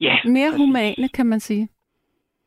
[0.00, 0.16] Ja.
[0.24, 1.68] Mere humane, kan man sige.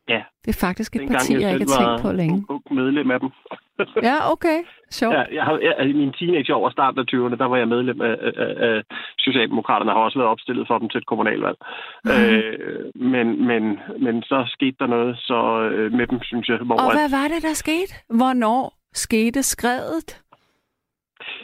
[0.09, 0.21] Ja.
[0.45, 2.45] Det er faktisk et parti, jeg, jeg ikke har tænkt på længe.
[2.49, 3.29] Jeg medlem af dem.
[4.09, 4.59] ja, okay.
[4.91, 5.15] Sjovt.
[5.15, 8.01] Ja, jeg har, jeg, I mine teenageår og starten af 20'erne, der var jeg medlem
[8.01, 8.83] af, af, af
[9.19, 11.57] Socialdemokraterne, har også været opstillet for dem til et kommunalvalg.
[12.05, 12.11] Mm.
[12.11, 16.57] Øh, men, men, men så skete der noget så øh, med dem, synes jeg.
[16.57, 17.93] Hvor og hvad var det, der skete?
[18.19, 20.09] Hvornår skete skredet?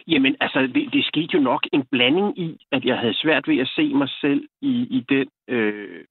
[0.07, 3.57] Jamen, altså, det, det skete jo nok en blanding i, at jeg havde svært ved
[3.57, 6.03] at se mig selv i, i den, øh,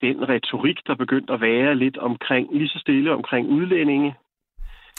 [0.00, 4.14] den retorik, der begyndte at være lidt omkring, lige så stille omkring udlændinge.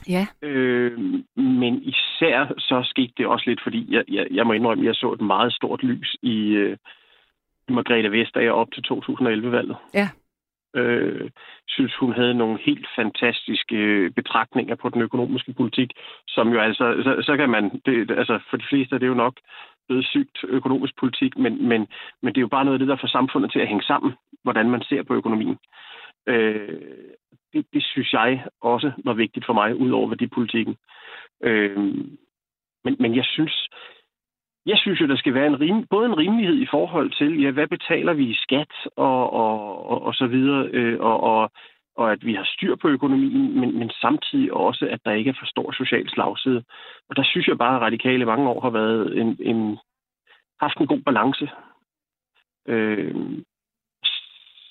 [0.10, 0.28] Ja.
[0.42, 1.00] Øh,
[1.36, 4.96] men især så skete det også lidt, fordi jeg, jeg, jeg må indrømme, at jeg
[4.96, 6.78] så et meget stort lys i, øh,
[7.70, 9.78] Margrethe Vestager op til 2011-valget.
[9.94, 10.10] Ja.
[10.76, 11.30] Øh,
[11.68, 15.90] synes, hun havde nogle helt fantastiske betragtninger på den økonomiske politik,
[16.28, 19.14] som jo altså, så, så kan man, det, altså for de fleste er det jo
[19.14, 19.40] nok
[19.88, 21.88] blevet sygt økonomisk politik, men, men,
[22.22, 24.14] men det er jo bare noget af det, der får samfundet til at hænge sammen,
[24.44, 25.58] hvordan man ser på økonomien.
[26.28, 26.82] Øh,
[27.54, 30.76] det, det synes jeg også var vigtigt for mig, ud over værdipolitikken.
[31.44, 31.78] Øh,
[32.84, 33.68] men, men jeg synes,
[34.66, 37.52] jeg synes jo, der skal være en rim, både en rimelighed i forhold til, ja,
[37.52, 41.52] hvad betaler vi i skat og, og, og, og så videre, øh, og, og,
[41.96, 45.40] og at vi har styr på økonomien, men, men samtidig også, at der ikke er
[45.40, 46.64] for stor social slagside.
[47.10, 49.78] Og der synes jeg bare, at radikale mange år har været en, en
[50.60, 51.50] haft en god balance.
[52.68, 53.16] Øh,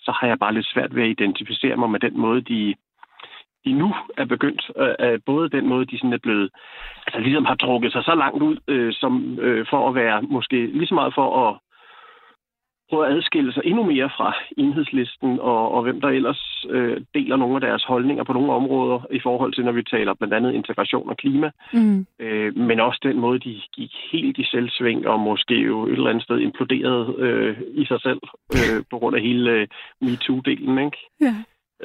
[0.04, 2.74] så har jeg bare lidt svært ved at identificere mig med den måde, de,
[3.64, 6.50] de nu er begyndt, øh, både den måde, de sådan er blevet,
[7.06, 10.66] altså ligesom har trukket sig så langt ud, øh, som øh, for at være måske
[10.66, 11.58] lige så meget for at
[12.92, 17.36] prøve at adskille sig endnu mere fra enhedslisten og, og hvem der ellers øh, deler
[17.36, 20.52] nogle af deres holdninger på nogle områder i forhold til, når vi taler blandt andet
[20.52, 21.50] integration og klima.
[21.72, 22.06] Mm.
[22.18, 26.10] Øh, men også den måde, de gik helt i selvsving og måske jo et eller
[26.10, 28.20] andet sted imploderet øh, i sig selv
[28.56, 29.66] øh, på grund af hele øh,
[30.04, 30.78] MeToo-delen.
[30.86, 30.98] Ikke?
[31.20, 31.34] Ja.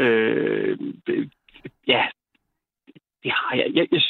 [0.03, 0.78] Øh,
[1.88, 2.03] ja,
[3.24, 3.68] det har jeg.
[3.74, 4.01] jeg, jeg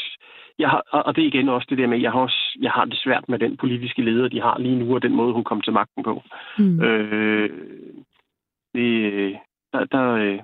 [0.60, 2.86] jeg har, og det er igen også det der med, jeg har, også, jeg har
[2.86, 5.62] det svært med den politiske leder, de har lige nu, og den måde, hun kom
[5.62, 6.24] til magten på.
[6.58, 6.82] Mm.
[6.82, 7.49] Øh,
[8.74, 9.38] det,
[9.74, 10.39] der, der, øh,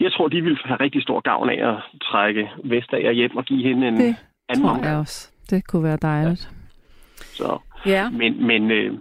[0.00, 3.62] jeg tror, de vil have rigtig stor gavn af at trække Vestager hjem og give
[3.62, 4.16] hende en det
[4.48, 5.32] anden tror jeg også.
[5.50, 6.50] Det kunne være dejligt.
[6.50, 7.24] Ja.
[7.24, 8.10] Så, ja.
[8.10, 8.98] Men, men, øh,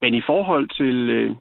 [0.00, 1.36] men i forhold til, øh,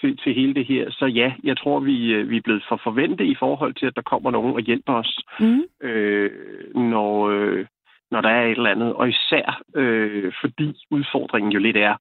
[0.00, 0.90] til, til hele det her.
[0.90, 3.96] Så ja, jeg tror, vi, øh, vi er blevet for forventet i forhold til, at
[3.96, 5.62] der kommer nogen og hjælper os, mm.
[5.88, 6.30] øh,
[6.74, 7.66] når, øh,
[8.10, 8.94] når der er et eller andet.
[8.94, 11.96] Og især øh, fordi udfordringen jo lidt er,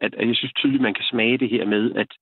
[0.00, 2.12] at, at jeg synes tydeligt, man kan smage det her med, at,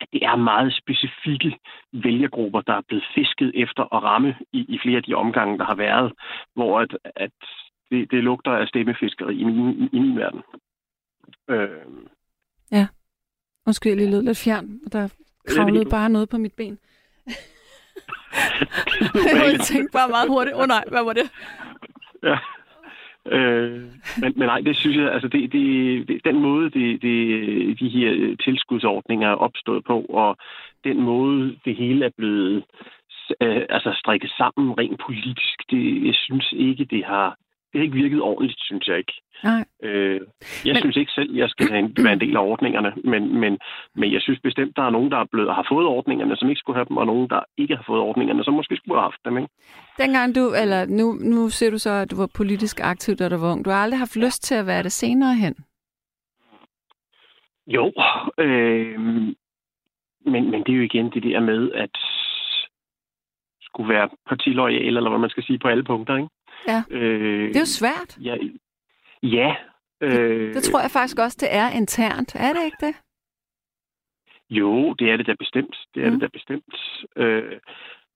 [0.00, 1.58] at det er meget specifikke
[1.92, 5.64] vælgergrupper, der er blevet fisket efter at ramme i, i flere af de omgange, der
[5.64, 6.12] har været,
[6.54, 7.30] hvor at, at
[7.90, 10.42] det, det lugter af stemmefiskeri i min, i min verden.
[11.50, 11.68] Øh,
[12.72, 12.86] ja.
[13.66, 14.80] Undskyld, jeg lige lød lidt fjern.
[14.92, 15.08] Der
[15.46, 16.78] kravlede bare noget på mit ben.
[19.52, 21.30] jeg tænkte bare meget hurtigt, åh oh, nej, hvad var det?
[22.22, 22.38] Ja.
[23.26, 23.82] Øh,
[24.20, 27.88] men, men nej, det synes jeg, altså det, det, det, den måde, det, det, de
[27.88, 30.36] her tilskudsordninger er opstået på, og
[30.84, 32.64] den måde, det hele er blevet
[33.42, 37.36] øh, altså strikket sammen rent politisk, det, jeg synes ikke, det har,
[37.72, 39.12] det har ikke virket ordentligt, synes jeg ikke.
[39.44, 39.64] Nej.
[39.82, 40.20] Øh,
[40.64, 40.80] jeg men...
[40.80, 43.58] synes ikke selv, jeg skal have en, være en del af ordningerne, men, men,
[43.94, 46.58] men jeg synes bestemt, der er nogen, der er blevet, har fået ordningerne, som ikke
[46.58, 49.24] skulle have dem, og nogen, der ikke har fået ordningerne, som måske skulle have haft
[49.24, 49.38] dem.
[49.38, 49.48] Ikke?
[49.98, 53.36] Dengang du, eller nu, nu ser du så, at du var politisk aktiv, da du
[53.36, 53.64] var ung.
[53.64, 55.54] Du har aldrig haft lyst til at være det senere hen?
[57.66, 57.92] Jo,
[58.38, 59.00] øh,
[60.32, 61.96] men, men det er jo igen det der med, at
[63.70, 66.28] skulle være partilojal, eller hvad man skal sige, på alle punkter, ikke?
[66.68, 66.82] Ja.
[66.90, 68.18] Øh, det er jo svært.
[68.20, 68.36] Ja,
[69.22, 69.56] ja
[70.00, 72.34] øh, det, det tror jeg faktisk også, det er internt.
[72.34, 72.94] Er det ikke det?
[74.50, 75.76] Jo, det er det da bestemt.
[75.94, 76.12] Det er mm.
[76.12, 76.74] det da bestemt.
[77.16, 77.60] Øh,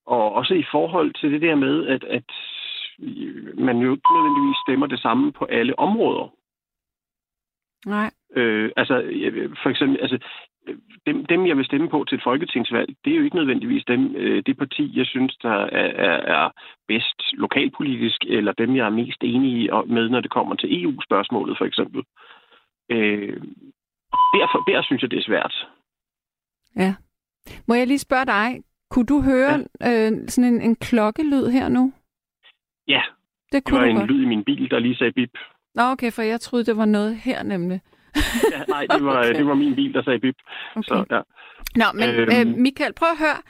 [0.07, 2.31] og også i forhold til det der med, at, at
[3.67, 6.35] man jo ikke nødvendigvis stemmer det samme på alle områder.
[7.87, 8.11] Nej.
[8.37, 8.95] Øh, altså,
[9.63, 10.19] for eksempel, altså,
[11.07, 14.17] dem, dem, jeg vil stemme på til et folketingsvalg, det er jo ikke nødvendigvis dem,
[14.17, 16.51] øh, det parti, jeg synes, der er, er, er
[16.89, 21.65] bedst lokalpolitisk, eller dem, jeg er mest enig med, når det kommer til EU-spørgsmålet, for
[21.65, 22.03] eksempel.
[22.91, 23.41] Øh,
[24.39, 25.69] derfor, der synes jeg, det er svært.
[26.77, 26.95] Ja.
[27.69, 30.11] Må jeg lige spørge dig, kunne du høre ja.
[30.11, 31.93] øh, sådan en, en klokkelyd her nu?
[32.89, 33.03] Ja,
[33.53, 34.11] det, kunne det var en godt.
[34.11, 35.39] lyd i min bil, der lige sagde bip.
[35.75, 37.81] Nå, okay, for jeg troede, det var noget her nemlig.
[38.55, 39.35] ja, nej, det var, okay.
[39.35, 40.37] det var min bil, der sagde bip.
[40.77, 40.83] Okay.
[40.89, 41.21] Så, ja.
[41.77, 43.41] Nå, men øhm, øh, Michael, prøv at høre.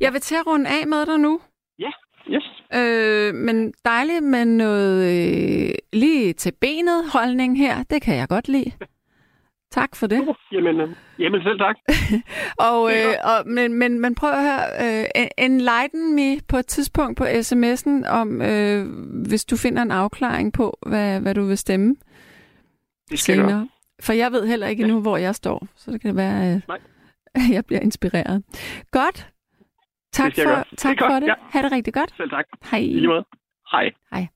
[0.00, 1.40] Jeg vil til at runde af med dig nu.
[1.78, 1.90] Ja,
[2.30, 2.46] yes.
[2.74, 7.82] Øh, men dejligt med noget øh, lige til benet holdning her.
[7.90, 8.72] Det kan jeg godt lide.
[9.70, 10.28] Tak for det.
[10.52, 11.76] Jamen, øh, jamen selv tak.
[12.68, 17.18] og, øh, og, men, men, men prøv at høre, øh, enlighten me på et tidspunkt
[17.18, 18.86] på sms'en, om øh,
[19.26, 21.96] hvis du finder en afklaring på, hvad, hvad du vil stemme
[23.10, 23.68] det skal senere.
[24.02, 24.86] For jeg ved heller ikke ja.
[24.86, 26.80] endnu, hvor jeg står, så det kan være, øh, Nej.
[27.56, 28.44] jeg bliver inspireret.
[28.90, 29.28] Godt.
[30.12, 31.26] Tak for, tak det for det.
[31.26, 31.34] Ja.
[31.50, 32.14] Ha' det rigtig godt.
[32.16, 32.44] Selv tak.
[32.70, 32.80] Hej.
[32.80, 33.24] I lige måde.
[33.72, 33.90] Hej.
[34.12, 34.26] Hej.